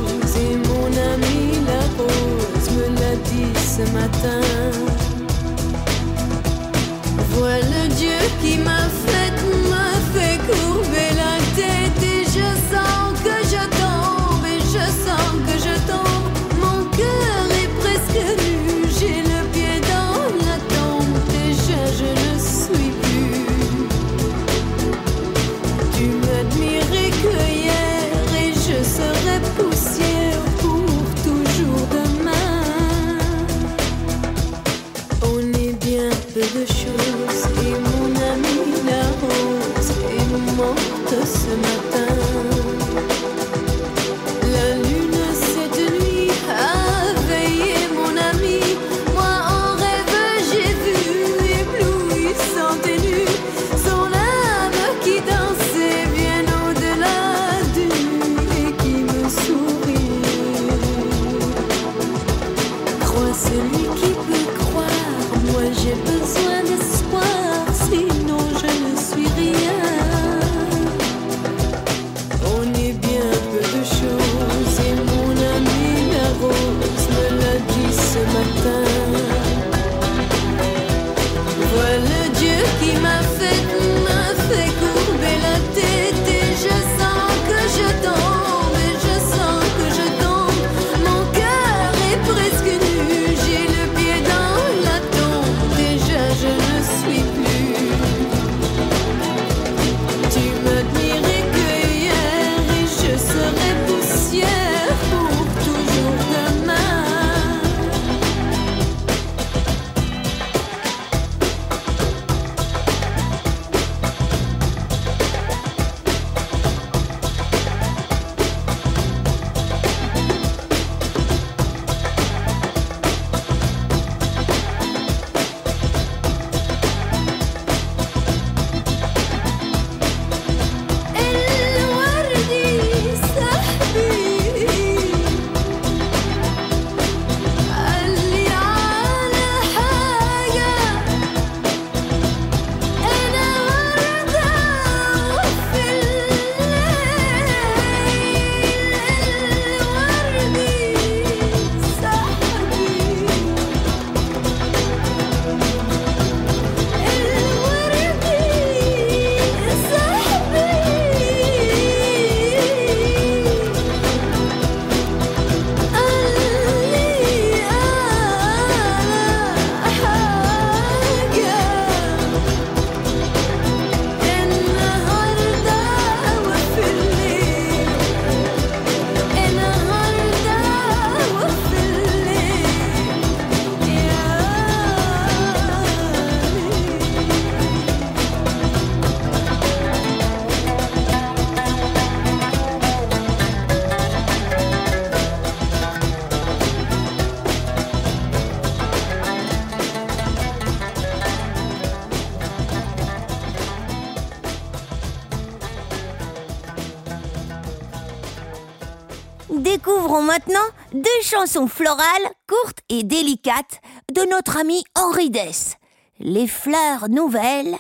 deux 211.38 211.42
chansons 211.42 211.68
florales, 211.68 212.32
courtes 212.48 212.80
et 212.90 213.04
délicates, 213.04 213.82
de 214.14 214.22
notre 214.30 214.58
ami 214.58 214.84
Henri 214.96 215.30
Dess. 215.30 215.76
Les 216.20 216.48
fleurs 216.48 217.10
nouvelles 217.10 217.76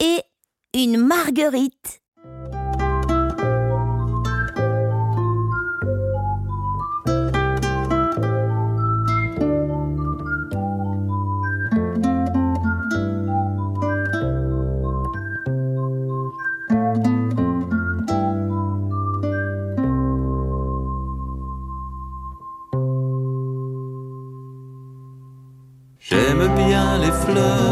et 0.00 0.22
une 0.74 0.98
marguerite. 0.98 2.00
Bien 27.34 27.63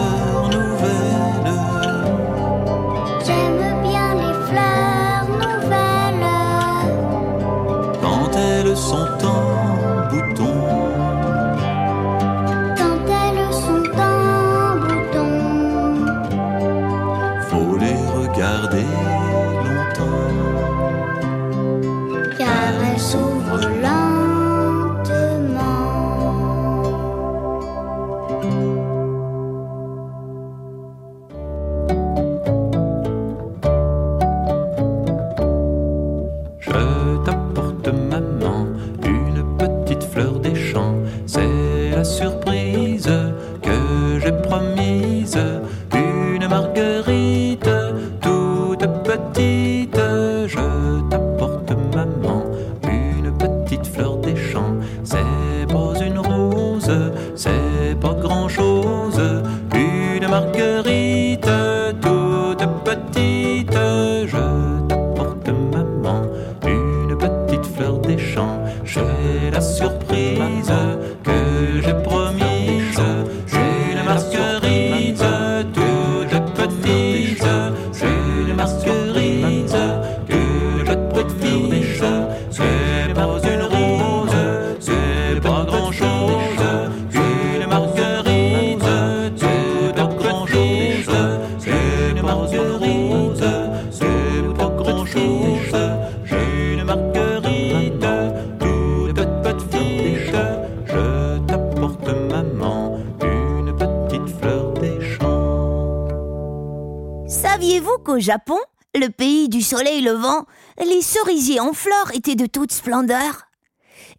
soleil 110.02 110.16
levant, 110.16 110.46
les 110.78 111.02
cerisiers 111.02 111.60
en 111.60 111.72
fleurs 111.72 112.14
étaient 112.14 112.34
de 112.34 112.46
toute 112.46 112.72
splendeur 112.72 113.46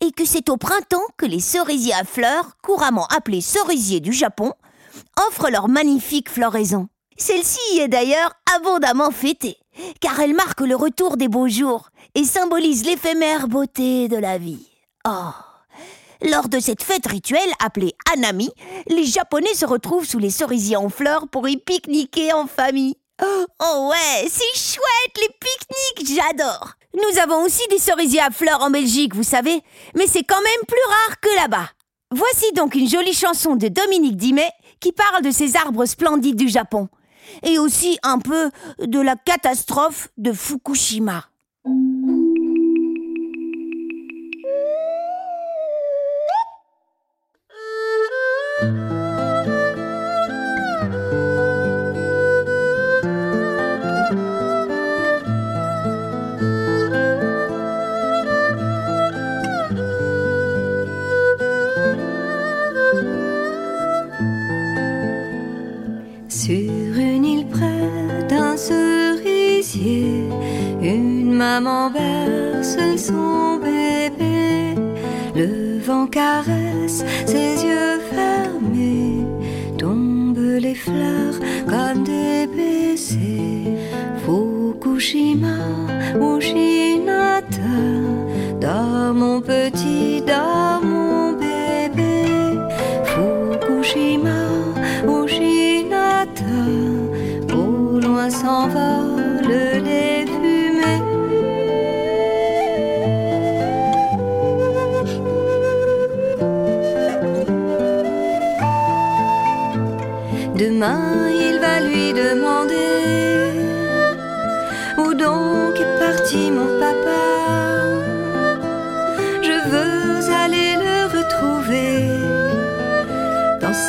Et 0.01 0.11
que 0.11 0.25
c'est 0.25 0.49
au 0.49 0.57
printemps 0.57 1.05
que 1.17 1.25
les 1.25 1.39
cerisiers 1.39 1.93
à 1.93 2.03
fleurs, 2.03 2.57
couramment 2.61 3.07
appelés 3.07 3.41
cerisiers 3.41 3.99
du 3.99 4.13
Japon, 4.13 4.53
offrent 5.27 5.49
leur 5.49 5.67
magnifique 5.67 6.29
floraison. 6.29 6.87
Celle-ci 7.17 7.79
est 7.79 7.87
d'ailleurs 7.87 8.33
abondamment 8.55 9.11
fêtée, 9.11 9.57
car 10.01 10.19
elle 10.19 10.33
marque 10.33 10.61
le 10.61 10.75
retour 10.75 11.17
des 11.17 11.27
beaux 11.27 11.47
jours 11.47 11.89
et 12.15 12.23
symbolise 12.23 12.85
l'éphémère 12.85 13.47
beauté 13.47 14.07
de 14.07 14.17
la 14.17 14.37
vie. 14.37 14.67
Oh 15.07 15.31
lors 16.25 16.47
de 16.47 16.59
cette 16.59 16.81
fête 16.81 17.05
rituelle 17.05 17.51
appelée 17.59 17.95
Hanami, 18.13 18.49
les 18.87 19.03
Japonais 19.03 19.53
se 19.55 19.65
retrouvent 19.65 20.05
sous 20.05 20.19
les 20.19 20.29
cerisiers 20.29 20.77
en 20.77 20.87
fleurs 20.87 21.27
pour 21.27 21.49
y 21.49 21.57
pique-niquer 21.57 22.31
en 22.31 22.47
famille. 22.47 22.95
Oh 23.59 23.89
ouais, 23.89 24.27
c'est 24.29 24.55
chouette 24.55 25.17
les 25.21 25.29
pique-niques, 25.39 26.15
j'adore. 26.15 26.73
Nous 26.93 27.19
avons 27.19 27.43
aussi 27.43 27.65
des 27.69 27.79
cerisiers 27.79 28.21
à 28.21 28.29
fleurs 28.29 28.61
en 28.61 28.69
Belgique, 28.69 29.15
vous 29.15 29.23
savez, 29.23 29.61
mais 29.95 30.07
c'est 30.07 30.23
quand 30.23 30.41
même 30.41 30.65
plus 30.67 30.89
rare 30.89 31.19
que 31.21 31.35
là-bas. 31.35 31.69
Voici 32.11 32.51
donc 32.53 32.75
une 32.75 32.87
jolie 32.89 33.13
chanson 33.13 33.55
de 33.55 33.67
Dominique 33.67 34.17
Dimet 34.17 34.51
qui 34.79 34.91
parle 34.91 35.23
de 35.23 35.31
ces 35.31 35.55
arbres 35.55 35.85
splendides 35.85 36.35
du 36.35 36.49
Japon 36.49 36.89
et 37.41 37.57
aussi 37.57 37.97
un 38.03 38.19
peu 38.19 38.51
de 38.79 38.99
la 38.99 39.15
catastrophe 39.15 40.09
de 40.17 40.33
Fukushima. 40.33 41.25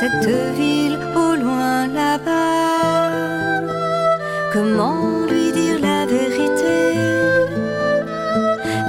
Cette 0.04 0.56
ville 0.56 0.98
au 1.16 1.34
loin 1.34 1.86
là-bas 1.86 3.62
Comment 4.52 5.24
lui 5.30 5.50
dire 5.52 5.78
la 5.80 6.04
vérité? 6.04 6.78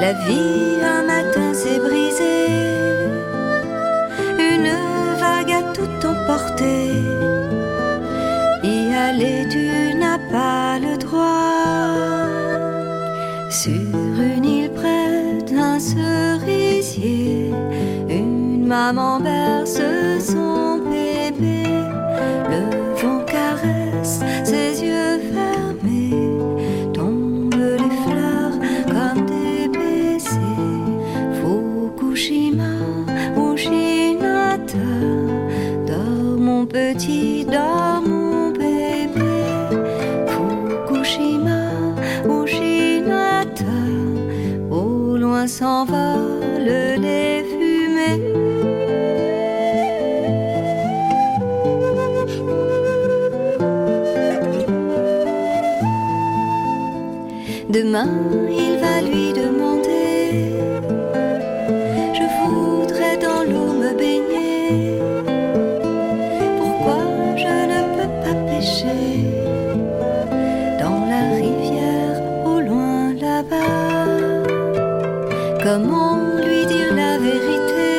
La 0.03 0.13
vie 0.25 0.77
un 0.95 1.03
matin 1.13 1.53
s'est 1.53 1.79
brisée 1.79 2.67
Une 4.51 4.73
vague 5.23 5.53
a 5.59 5.63
tout 5.77 6.07
emporté 6.11 6.73
y 8.63 8.93
aller, 8.93 9.47
tu 9.49 9.95
n'as 9.99 10.21
pas 10.31 10.79
le 10.79 10.97
droit. 10.97 12.25
Sur 13.49 13.93
une 14.33 14.45
île 14.45 14.71
près 14.71 15.37
d'un 15.51 15.79
cerisier, 15.79 17.53
Une 18.09 18.65
maman 18.65 19.19
berce 19.19 19.81
son. 20.19 20.74
Le 22.55 22.84
Il 57.97 58.77
va 58.81 59.01
lui 59.01 59.31
demander. 59.31 60.51
Je 62.13 62.25
voudrais 62.41 63.17
dans 63.17 63.43
l'eau 63.49 63.71
me 63.71 63.91
baigner. 63.97 64.99
Pourquoi 66.59 66.99
je 67.37 67.55
ne 67.71 67.79
peux 67.95 68.11
pas 68.23 68.35
pêcher 68.51 69.31
dans 70.77 71.05
la 71.09 71.23
rivière 71.35 72.17
au 72.45 72.59
loin 72.59 73.13
là-bas? 73.13 73.95
Comment 75.63 76.17
lui 76.45 76.65
dire 76.65 76.93
la 76.93 77.17
vérité? 77.17 77.93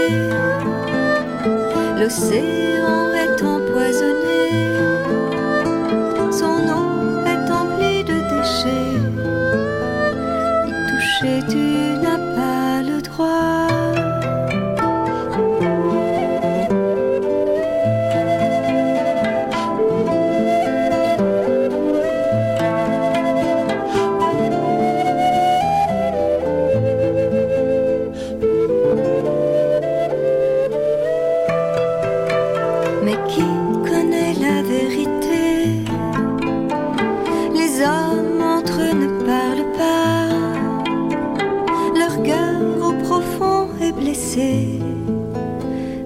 L'océan 1.99 2.56
Les 37.77 37.83
hommes 37.83 38.41
entre 38.41 38.81
eux 38.81 38.95
ne 38.95 39.09
parlent 39.27 39.73
pas. 39.77 40.29
Leur 41.99 42.23
cœur 42.23 42.89
au 42.89 42.93
profond 43.05 43.69
est 43.83 43.93
blessé. 43.93 44.81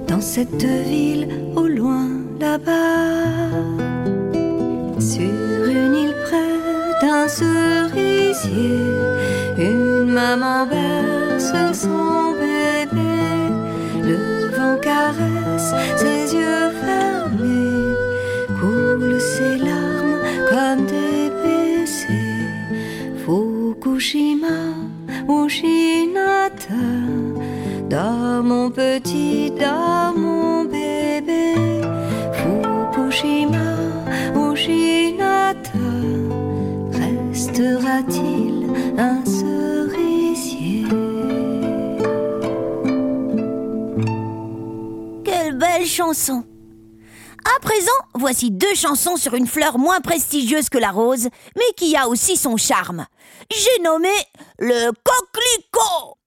Dans 0.09 0.21
cette 0.21 0.65
ville 0.65 1.29
au 1.55 1.69
loin 1.69 2.09
là-bas. 2.41 3.51
Sur 4.99 5.65
une 5.69 5.95
île 5.95 6.15
près 6.25 6.57
d'un 7.03 7.29
cerisier, 7.29 8.81
une 9.59 10.07
maman 10.07 10.67
berce 10.67 11.53
son 11.73 12.33
bébé. 12.41 13.15
Le 14.03 14.49
vent 14.57 14.77
caresse 14.81 15.73
ses 15.97 16.35
yeux 16.35 16.71
fermés, 16.85 17.95
coule 18.61 19.21
ses 19.21 19.59
larmes 19.59 19.80
mon 28.51 28.69
petit, 28.69 29.53
dans 29.53 30.13
mon 30.17 30.65
bébé. 30.65 31.55
Fukushima, 32.39 33.77
Ushinata, 34.35 35.79
restera-t-il 36.93 38.67
un 38.99 39.25
cerisier? 39.25 40.85
Quelle 45.25 45.57
belle 45.57 45.87
chanson 45.87 46.43
À 47.55 47.61
présent, 47.61 48.01
voici 48.15 48.51
deux 48.51 48.75
chansons 48.75 49.17
sur 49.17 49.35
une 49.37 49.47
fleur 49.47 49.79
moins 49.79 50.01
prestigieuse 50.01 50.69
que 50.71 50.79
la 50.79 50.91
rose, 50.91 51.29
mais 51.57 51.73
qui 51.77 51.95
a 51.95 52.09
aussi 52.09 52.37
son 52.37 52.57
charme. 52.57 53.07
J'ai 53.49 53.83
nommé 53.85 54.09
le 54.59 54.91
coquelicot. 55.05 56.20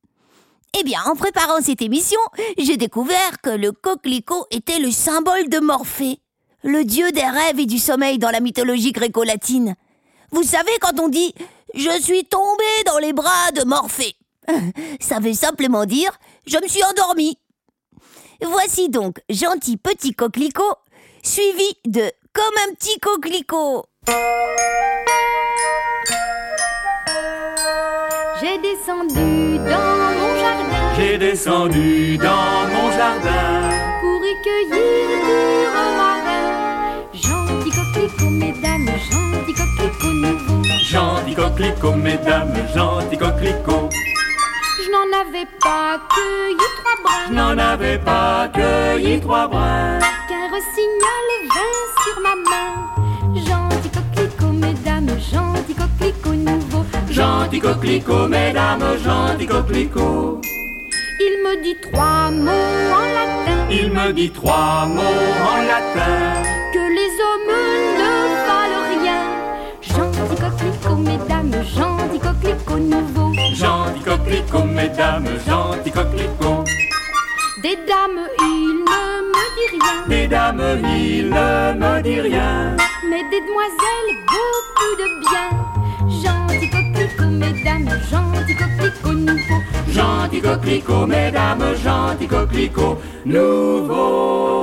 Eh 0.75 0.83
bien, 0.83 1.01
en 1.05 1.15
préparant 1.15 1.61
cette 1.61 1.81
émission, 1.83 2.19
j'ai 2.57 2.77
découvert 2.77 3.41
que 3.41 3.51
le 3.51 3.71
coquelicot 3.71 4.47
était 4.49 4.79
le 4.79 4.89
symbole 4.89 5.47
de 5.47 5.59
Morphée, 5.59 6.19
le 6.63 6.83
dieu 6.83 7.11
des 7.11 7.25
rêves 7.25 7.59
et 7.59 7.67
du 7.67 7.77
sommeil 7.77 8.17
dans 8.17 8.31
la 8.31 8.39
mythologie 8.39 8.91
gréco-latine. 8.91 9.75
Vous 10.31 10.43
savez 10.43 10.71
quand 10.81 10.99
on 10.99 11.09
dit 11.09 11.33
«je 11.75 12.01
suis 12.01 12.25
tombé 12.25 12.63
dans 12.87 12.97
les 12.97 13.13
bras 13.13 13.51
de 13.55 13.63
Morphée», 13.63 14.15
ça 14.99 15.19
veut 15.19 15.33
simplement 15.33 15.85
dire 15.85 16.11
«je 16.47 16.57
me 16.57 16.67
suis 16.67 16.83
endormi». 16.83 17.37
Voici 18.41 18.89
donc 18.89 19.19
Gentil 19.29 19.77
Petit 19.77 20.13
Coquelicot, 20.13 20.75
suivi 21.21 21.77
de 21.85 22.11
Comme 22.33 22.55
un 22.67 22.73
petit 22.73 22.99
coquelicot. 22.99 23.85
J'ai 28.41 28.57
descendu 28.57 29.59
dans 29.59 30.02
J'ai 30.95 31.17
descendu 31.17 32.17
dans 32.17 32.67
mon 32.71 32.91
jardin 32.91 33.71
pour 33.99 34.21
y 34.23 34.35
cueillir 34.43 35.07
du 35.25 35.41
romarin. 35.73 37.01
Gentil 37.13 37.71
coquelicot, 37.71 38.29
mesdames, 38.29 38.89
gentil 39.09 39.53
coquelicot 39.53 40.13
nouveau. 40.13 40.61
Gentil 40.83 41.35
coquelicot, 41.35 41.95
mesdames, 41.95 42.53
gentil 42.75 43.17
coquelicot 43.17 43.89
Je 44.85 44.91
n'en 44.91 45.09
avais 45.19 45.47
pas 45.59 45.99
cueilli 46.13 46.67
trois 46.77 46.97
brins. 47.03 47.27
Je 47.27 47.33
n'en 47.33 47.57
avais 47.57 47.97
pas 47.97 48.47
cueilli 48.53 49.19
trois 49.19 49.47
brins 49.47 49.99
Qu'un 50.29 50.47
rossignol 50.51 51.27
vint 51.55 51.87
sur 52.03 52.21
ma 52.21 52.35
main. 52.35 52.71
Gentil 53.35 53.89
coquelicot, 53.89 54.53
mesdames, 54.53 55.09
gentil 55.31 55.73
coquelicot 55.73 56.35
nouveau. 56.35 56.85
Gentil 57.09 57.59
coquelicot, 57.59 58.27
mesdames, 58.27 58.97
gentil 59.03 59.47
coquelicot 59.47 60.52
Il 61.25 61.41
me 61.41 61.55
dit 61.63 61.77
trois 61.77 62.29
mots 62.31 62.51
en 62.99 63.05
latin. 63.17 63.67
Il 63.71 63.91
me 63.93 64.11
dit 64.11 64.29
trois 64.29 64.85
mots 64.87 65.01
en 65.53 65.61
latin 65.71 66.43
que 66.73 66.83
les 66.97 67.11
hommes 67.27 67.53
ne 68.01 68.13
valent 68.47 68.83
rien. 68.95 69.21
Gentil 69.81 70.35
coquelicot, 70.35 70.97
mesdames, 70.97 71.53
gentil 71.75 72.19
coquelicot 72.19 72.77
nouveau. 72.77 73.31
Gentil 73.55 74.01
coquelicot, 74.03 74.65
mesdames, 74.65 75.29
gentil 75.47 75.91
coquelicot 75.91 76.65
Des 77.61 77.77
dames, 77.87 78.27
il 78.39 78.83
ne 78.89 79.03
me 79.31 79.43
dit 79.55 79.69
rien. 79.77 80.07
Des 80.09 80.27
dames, 80.27 80.81
il 80.83 81.29
ne 81.29 81.73
me 81.79 82.01
dit 82.01 82.19
rien 82.19 82.75
Mais 83.09 83.23
des 83.31 83.39
demoiselles, 83.39 84.11
beaucoup 84.27 84.95
de 85.01 85.07
bien. 85.21 85.62
Gentil 87.17 87.31
coquelicot, 87.31 87.31
mesdames, 87.37 87.89
gentil 88.09 88.55
coquelicot 88.55 89.15
nouveau. 89.15 89.61
Gentil 89.87 90.41
coquelicot, 90.41 91.07
mesdames, 91.07 91.75
gentil 91.83 92.27
coquelicot 92.27 92.97
nouveau 93.25 94.53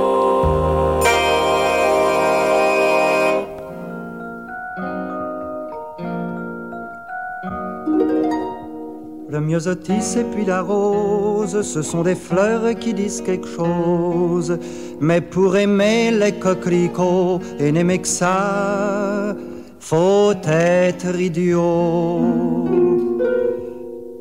Le 9.31 9.41
myosotis 9.41 10.17
et 10.19 10.25
puis 10.25 10.45
la 10.45 10.61
rose, 10.61 11.63
ce 11.63 11.83
sont 11.83 12.03
des 12.03 12.17
fleurs 12.17 12.75
qui 12.75 12.93
disent 12.93 13.21
quelque 13.21 13.47
chose. 13.47 14.59
Mais 15.01 15.21
pour 15.21 15.57
aimer 15.57 16.11
les 16.11 16.33
coquelicots 16.33 17.39
et 17.61 17.71
n'aimer 17.71 18.01
que 18.01 18.09
ça, 18.09 19.37
faut 19.81 20.35
être 20.45 21.19
idiot. 21.19 22.21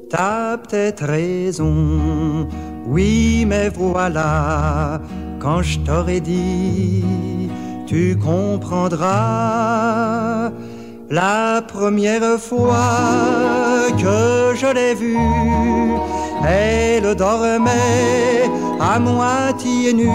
T'as 0.09 0.57
peut-être 0.57 1.05
raison, 1.05 2.47
oui, 2.87 3.45
mais 3.47 3.69
voilà, 3.69 4.99
quand 5.39 5.61
je 5.61 5.77
t'aurais 5.79 6.21
dit, 6.21 7.03
tu 7.85 8.17
comprendras. 8.17 9.29
La 11.11 11.61
première 11.67 12.39
fois 12.39 13.89
que 13.97 14.55
je 14.55 14.73
l'ai 14.73 14.95
vue, 14.95 15.17
Elle 16.47 17.15
dormait 17.15 18.49
à 18.79 18.97
moitié 18.99 19.93
nue 19.93 20.07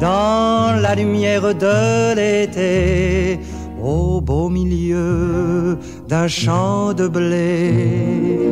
dans 0.00 0.80
la 0.80 0.94
lumière 0.94 1.54
de 1.54 2.14
l'été 2.14 3.38
au 3.86 4.20
beau 4.20 4.48
milieu 4.48 5.78
d'un 6.08 6.28
champ 6.28 6.92
de 6.92 7.06
blé. 7.06 8.48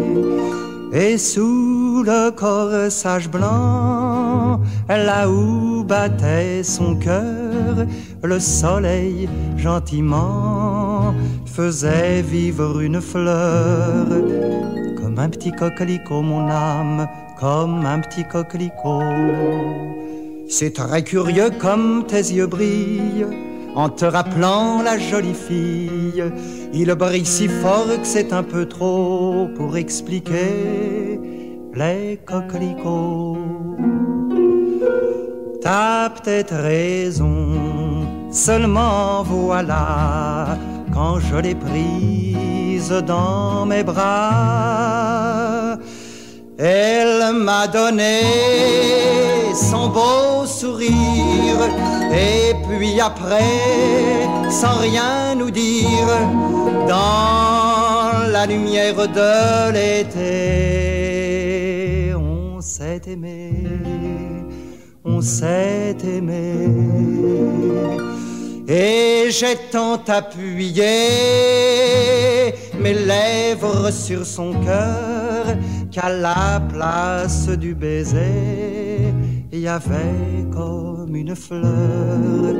Et 0.92 1.18
sous 1.18 2.04
le 2.04 2.30
corsage 2.30 3.28
blanc, 3.28 4.60
là 4.88 5.28
où 5.28 5.82
battait 5.82 6.62
son 6.62 6.94
cœur, 6.96 7.86
le 8.22 8.38
soleil 8.38 9.28
gentiment 9.56 11.12
faisait 11.46 12.22
vivre 12.22 12.80
une 12.80 13.00
fleur. 13.00 14.06
Comme 15.00 15.18
un 15.18 15.28
petit 15.28 15.50
coquelicot, 15.50 16.22
mon 16.22 16.48
âme, 16.48 17.08
comme 17.40 17.84
un 17.84 17.98
petit 17.98 18.24
coquelicot. 18.24 19.02
C'est 20.48 20.74
très 20.74 21.02
curieux 21.02 21.50
comme 21.58 22.04
tes 22.06 22.18
yeux 22.18 22.46
brillent 22.46 23.26
en 23.74 23.88
te 23.88 24.04
rappelant 24.04 24.82
la 24.82 24.98
jolie 24.98 25.34
fille. 25.34 26.24
Il 26.72 26.94
brille 26.94 27.26
si 27.26 27.48
fort 27.48 27.86
que 27.86 28.06
c'est 28.06 28.32
un 28.32 28.42
peu 28.42 28.66
trop 28.66 29.48
pour 29.56 29.76
expliquer 29.76 31.20
les 31.74 32.20
coquelicots. 32.24 33.38
T'as 35.62 36.10
peut-être 36.10 36.54
raison, 36.54 37.56
seulement 38.30 39.22
voilà, 39.22 40.58
quand 40.92 41.20
je 41.20 41.36
l'ai 41.36 41.54
prise 41.54 42.90
dans 43.06 43.64
mes 43.64 43.82
bras, 43.82 45.73
elle 46.64 47.32
m'a 47.34 47.66
donné 47.66 48.22
son 49.54 49.88
beau 49.88 50.46
sourire 50.46 51.60
et 52.10 52.54
puis 52.66 52.98
après, 53.00 53.42
sans 54.50 54.78
rien 54.78 55.34
nous 55.34 55.50
dire, 55.50 56.08
dans 56.88 58.30
la 58.32 58.46
lumière 58.46 58.96
de 58.96 59.72
l'été, 59.74 60.24
on 62.14 62.62
s'est 62.62 63.02
aimé, 63.08 63.52
on 65.04 65.20
s'est 65.20 65.98
aimé. 66.02 66.70
Et 68.66 69.26
j'ai 69.28 69.56
tant 69.70 70.00
appuyé 70.08 70.84
mes 72.80 72.94
lèvres 72.94 73.90
sur 73.90 74.24
son 74.24 74.54
cœur 74.64 75.44
qu'à 75.94 76.08
la 76.08 76.60
place 76.72 77.48
du 77.48 77.72
baiser, 77.72 79.14
il 79.52 79.60
y 79.60 79.68
avait 79.68 80.44
comme 80.52 81.14
une 81.14 81.36
fleur, 81.36 82.56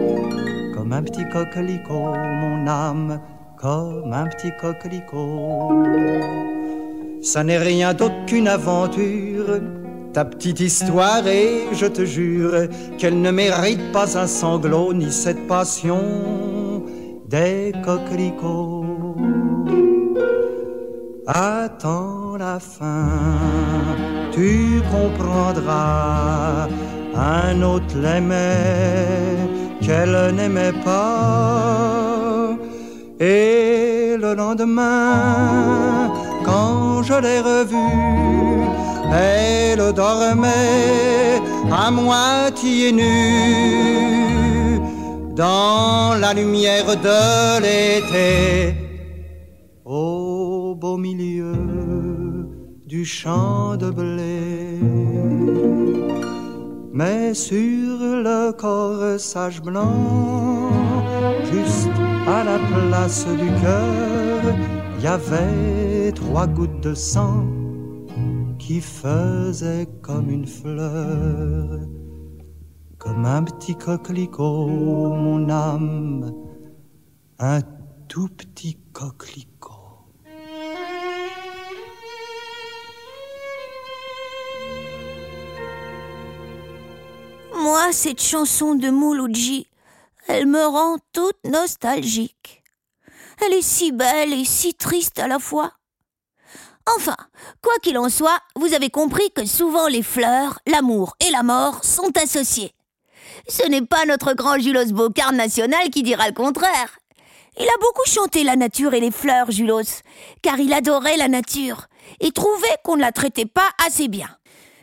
comme 0.75 0.93
un 0.93 1.03
petit 1.03 1.25
coquelicot, 1.33 2.15
mon 2.43 2.69
âme, 2.69 3.21
comme 3.61 4.13
un 4.13 4.29
petit 4.29 4.53
coquelicot. 4.61 5.83
Ça 7.23 7.43
n'est 7.43 7.59
rien 7.59 7.93
d'autre 7.93 8.25
qu'une 8.27 8.47
aventure, 8.47 9.59
ta 10.13 10.25
petite 10.25 10.61
histoire, 10.61 11.27
et 11.27 11.65
je 11.73 11.87
te 11.87 12.05
jure 12.05 12.69
qu'elle 12.99 13.21
ne 13.21 13.33
mérite 13.33 13.91
pas 13.93 14.17
un 14.17 14.29
sanglot 14.29 14.95
ni 14.95 15.11
cette 15.11 15.49
passion 15.49 16.03
des 17.27 17.73
coquelicots. 17.85 18.84
Attends 21.27 22.37
la 22.39 22.61
fin, 22.61 23.09
tu 24.31 24.83
comprendras. 24.93 26.69
Un 27.17 27.63
autre 27.63 27.97
l'aimait, 27.97 29.49
qu'elle 29.81 30.35
n'aimait 30.35 30.75
pas. 30.85 32.51
Et 33.19 34.17
le 34.21 34.35
lendemain, 34.35 36.13
quand 36.45 37.03
je 37.03 37.15
l'ai 37.15 37.41
revue, 37.41 38.69
elle 39.15 39.95
dormait 39.95 41.41
à 41.73 41.91
moitié 41.91 42.93
nue 42.93 44.79
dans 45.35 46.21
la 46.21 46.35
lumière 46.35 46.95
de 46.97 47.61
l'été. 47.63 48.84
Du 52.87 53.05
champ 53.05 53.77
de 53.77 53.91
blé, 53.91 54.81
mais 56.95 57.35
sur 57.35 57.59
le 57.59 58.53
corsage 58.53 59.61
blanc, 59.61 60.71
juste 61.53 61.91
à 62.27 62.43
la 62.45 62.59
place 62.59 63.27
du 63.27 63.51
cœur, 63.61 64.41
il 64.97 65.05
y 65.05 65.07
avait 65.07 66.11
trois 66.13 66.47
gouttes 66.47 66.81
de 66.81 66.95
sang 66.95 67.45
qui 68.59 68.81
faisaient 68.81 69.87
comme 70.01 70.31
une 70.31 70.47
fleur, 70.47 71.81
comme 72.97 73.27
un 73.27 73.43
petit 73.43 73.75
coquelicot, 73.75 74.69
mon 74.69 75.51
âme, 75.51 76.33
un 77.39 77.61
tout 78.09 78.29
petit 78.29 78.79
coquelicot. 78.95 79.54
Moi, 87.57 87.93
cette 87.93 88.21
chanson 88.21 88.75
de 88.75 88.91
Mouloudji, 88.91 89.69
elle 90.27 90.47
me 90.47 90.67
rend 90.67 90.97
toute 91.13 91.39
nostalgique. 91.45 92.63
Elle 93.41 93.53
est 93.53 93.63
si 93.63 93.93
belle 93.93 94.33
et 94.33 94.45
si 94.45 94.75
triste 94.75 95.21
à 95.21 95.29
la 95.29 95.39
fois. 95.39 95.73
Enfin, 96.97 97.17
quoi 97.63 97.75
qu'il 97.81 97.97
en 97.97 98.09
soit, 98.09 98.41
vous 98.57 98.75
avez 98.75 98.91
compris 98.91 99.31
que 99.31 99.47
souvent 99.47 99.87
les 99.87 100.03
fleurs, 100.03 100.59
l'amour 100.67 101.17
et 101.25 101.31
la 101.31 101.43
mort 101.43 101.85
sont 101.85 102.11
associés. 102.21 102.75
Ce 103.49 103.67
n'est 103.69 103.87
pas 103.87 104.05
notre 104.05 104.35
grand 104.35 104.59
Julos 104.59 104.93
Bocard 104.93 105.33
national 105.33 105.91
qui 105.91 106.03
dira 106.03 106.27
le 106.27 106.35
contraire. 106.35 106.99
Il 107.59 107.69
a 107.69 107.79
beaucoup 107.81 108.07
chanté 108.07 108.43
la 108.43 108.57
nature 108.57 108.95
et 108.95 109.01
les 109.01 109.13
fleurs, 109.13 109.51
Julos, 109.53 110.03
car 110.43 110.59
il 110.59 110.73
adorait 110.73 111.17
la 111.17 111.29
nature 111.29 111.87
et 112.21 112.33
trouvait 112.33 112.77
qu'on 112.83 112.97
ne 112.97 113.03
la 113.03 113.13
traitait 113.13 113.47
pas 113.47 113.71
assez 113.87 114.09
bien. 114.09 114.29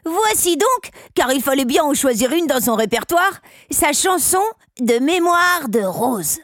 Voici 0.05 0.57
donc, 0.57 0.91
car 1.13 1.31
il 1.31 1.41
fallait 1.41 1.65
bien 1.65 1.83
en 1.83 1.93
choisir 1.93 2.31
une 2.31 2.47
dans 2.47 2.61
son 2.61 2.75
répertoire, 2.75 3.41
sa 3.69 3.93
chanson 3.93 4.41
de 4.79 4.99
mémoire 4.99 5.69
de 5.69 5.81
Rose. 5.81 6.39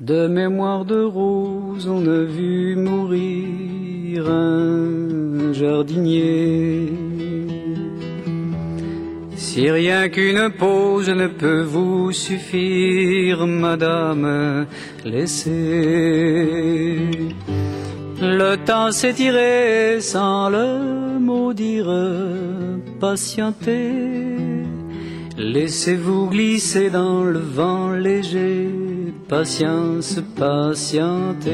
De 0.00 0.26
mémoire 0.26 0.84
de 0.86 1.04
rose, 1.04 1.86
on 1.86 2.04
a 2.06 2.24
vu 2.24 2.74
mourir 2.74 4.28
un 4.28 5.52
jardinier. 5.52 7.19
Si 9.60 9.70
rien 9.70 10.08
qu'une 10.08 10.48
pause 10.48 11.10
ne 11.10 11.26
peut 11.26 11.60
vous 11.60 12.12
suffire, 12.12 13.46
madame, 13.46 14.66
laissez. 15.04 15.50
Le 18.22 18.56
temps 18.64 18.90
s'étirer 18.90 20.00
sans 20.00 20.48
le 20.48 21.18
mot 21.18 21.52
dire, 21.52 21.92
patientez. 22.98 24.64
Laissez-vous 25.36 26.30
glisser 26.30 26.88
dans 26.88 27.24
le 27.24 27.40
vent 27.40 27.92
léger, 27.92 28.70
patience, 29.28 30.20
patientez. 30.38 31.50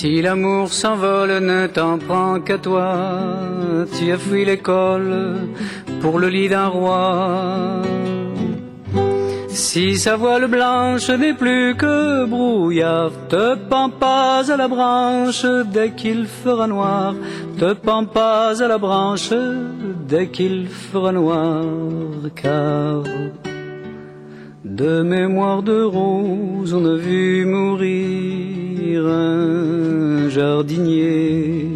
Si 0.00 0.22
l'amour 0.22 0.72
s'envole, 0.72 1.40
ne 1.40 1.66
t'en 1.66 1.98
prends 1.98 2.38
qu'à 2.38 2.56
toi. 2.56 2.88
Tu 3.98 4.12
as 4.12 4.16
fui 4.16 4.44
l'école 4.44 5.48
pour 6.00 6.20
le 6.20 6.28
lit 6.28 6.48
d'un 6.48 6.68
roi. 6.68 7.82
Si 9.48 9.96
sa 9.96 10.14
voile 10.14 10.46
blanche 10.46 11.10
n'est 11.10 11.34
plus 11.34 11.74
que 11.74 12.26
brouillard, 12.26 13.10
te 13.28 13.56
pends 13.56 13.90
pas 13.90 14.48
à 14.48 14.56
la 14.56 14.68
branche 14.68 15.44
dès 15.74 15.90
qu'il 15.90 16.26
fera 16.26 16.68
noir. 16.68 17.16
Te 17.58 17.72
pends 17.72 18.04
pas 18.04 18.62
à 18.62 18.68
la 18.68 18.78
branche 18.78 19.32
dès 20.06 20.28
qu'il 20.28 20.68
fera 20.68 21.10
noir, 21.10 21.64
car 22.36 23.02
de 24.78 25.02
mémoire 25.02 25.62
de 25.64 25.82
rose, 25.82 26.72
on 26.72 26.84
a 26.84 26.96
vu 26.96 27.44
mourir 27.44 29.06
un 29.06 30.28
jardinier. 30.28 31.66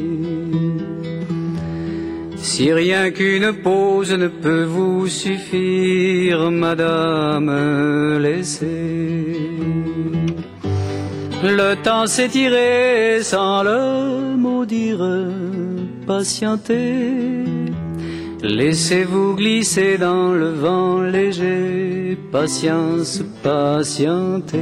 Si 2.37 2.73
rien 2.73 3.11
qu'une 3.11 3.53
pause 3.55 4.13
ne 4.13 4.29
peut 4.29 4.63
vous 4.63 5.09
suffire, 5.09 6.51
madame, 6.53 7.51
laissez. 8.21 9.37
Le 11.43 11.75
temps 11.83 12.07
s'étirer 12.07 13.21
sans 13.23 13.65
le 13.65 14.37
maudire, 14.37 15.05
patientez. 16.07 17.62
Laissez-vous 18.43 19.37
glisser 19.37 19.99
dans 19.99 20.33
le 20.33 20.51
vent 20.51 21.01
léger, 21.01 22.19
patience, 22.33 23.23
patientez. 23.41 24.59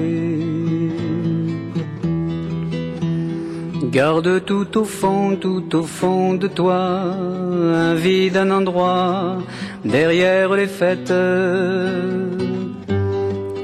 Garde 3.90 4.44
tout 4.44 4.76
au 4.76 4.84
fond, 4.84 5.34
tout 5.34 5.74
au 5.74 5.82
fond 5.82 6.34
de 6.34 6.46
toi, 6.46 6.76
un 6.76 7.94
vide, 7.94 8.36
un 8.36 8.50
endroit, 8.50 9.38
derrière 9.82 10.52
les 10.52 10.66
fêtes, 10.68 11.10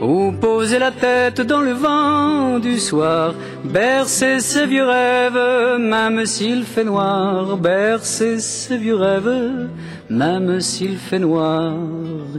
où 0.06 0.32
poser 0.32 0.78
la 0.78 0.92
tête 0.92 1.40
dans 1.40 1.60
le 1.60 1.72
vent 1.72 2.58
du 2.58 2.78
soir, 2.78 3.34
bercer 3.64 4.40
ses 4.40 4.66
vieux 4.66 4.84
rêves, 4.84 5.78
même 5.78 6.24
s'il 6.26 6.64
fait 6.64 6.84
noir, 6.84 7.56
bercer 7.56 8.38
ses 8.38 8.76
vieux 8.76 8.96
rêves, 8.96 9.68
même 10.08 10.60
s'il 10.60 10.96
fait 10.96 11.18
noir, 11.18 11.74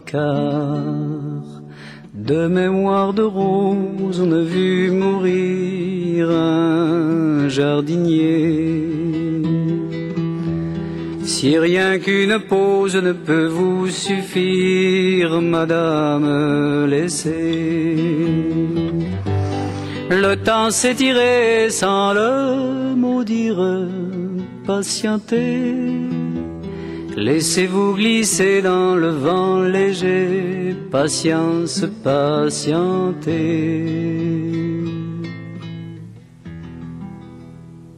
car 0.05 0.83
de 2.13 2.47
mémoire 2.47 3.13
de 3.13 3.23
rose, 3.23 4.19
on 4.19 4.31
a 4.31 4.41
vu 4.41 4.89
mourir 4.91 6.31
un 6.31 7.47
jardinier. 7.47 8.97
Si 11.27 11.57
rien 11.59 11.99
qu'une 11.99 12.39
pause 12.39 12.95
ne 12.95 13.11
peut 13.11 13.47
vous 13.47 13.89
suffire, 13.89 15.41
madame, 15.41 16.85
laissez 16.85 17.97
le 20.09 20.35
temps 20.35 20.71
s'étirer 20.71 21.69
sans 21.69 22.13
le 22.13 22.95
maudire, 22.95 23.61
patientez. 24.65 25.75
Laissez-vous 27.17 27.95
glisser 27.95 28.61
dans 28.61 28.95
le 28.95 29.09
vent 29.09 29.59
léger, 29.59 30.77
patience, 30.89 31.83
patientez. 32.05 33.83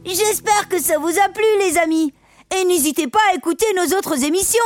J'espère 0.04 0.68
que 0.68 0.80
ça 0.80 0.98
vous 0.98 1.16
a 1.24 1.28
plu, 1.28 1.44
les 1.60 1.78
amis. 1.78 2.12
Et 2.56 2.64
n'hésitez 2.64 3.06
pas 3.06 3.20
à 3.30 3.34
écouter 3.34 3.66
nos 3.74 3.96
autres 3.96 4.24
émissions. 4.24 4.64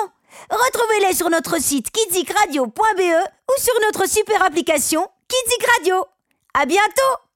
Retrouvez-les 0.51 1.15
sur 1.15 1.31
notre 1.31 1.61
site 1.61 1.91
kidzikradio.be 1.91 2.69
ou 2.69 3.61
sur 3.61 3.75
notre 3.87 4.09
super 4.09 4.43
application 4.43 5.07
Kidzik 5.29 5.67
Radio. 5.79 6.05
À 6.55 6.67
bientôt! 6.67 7.34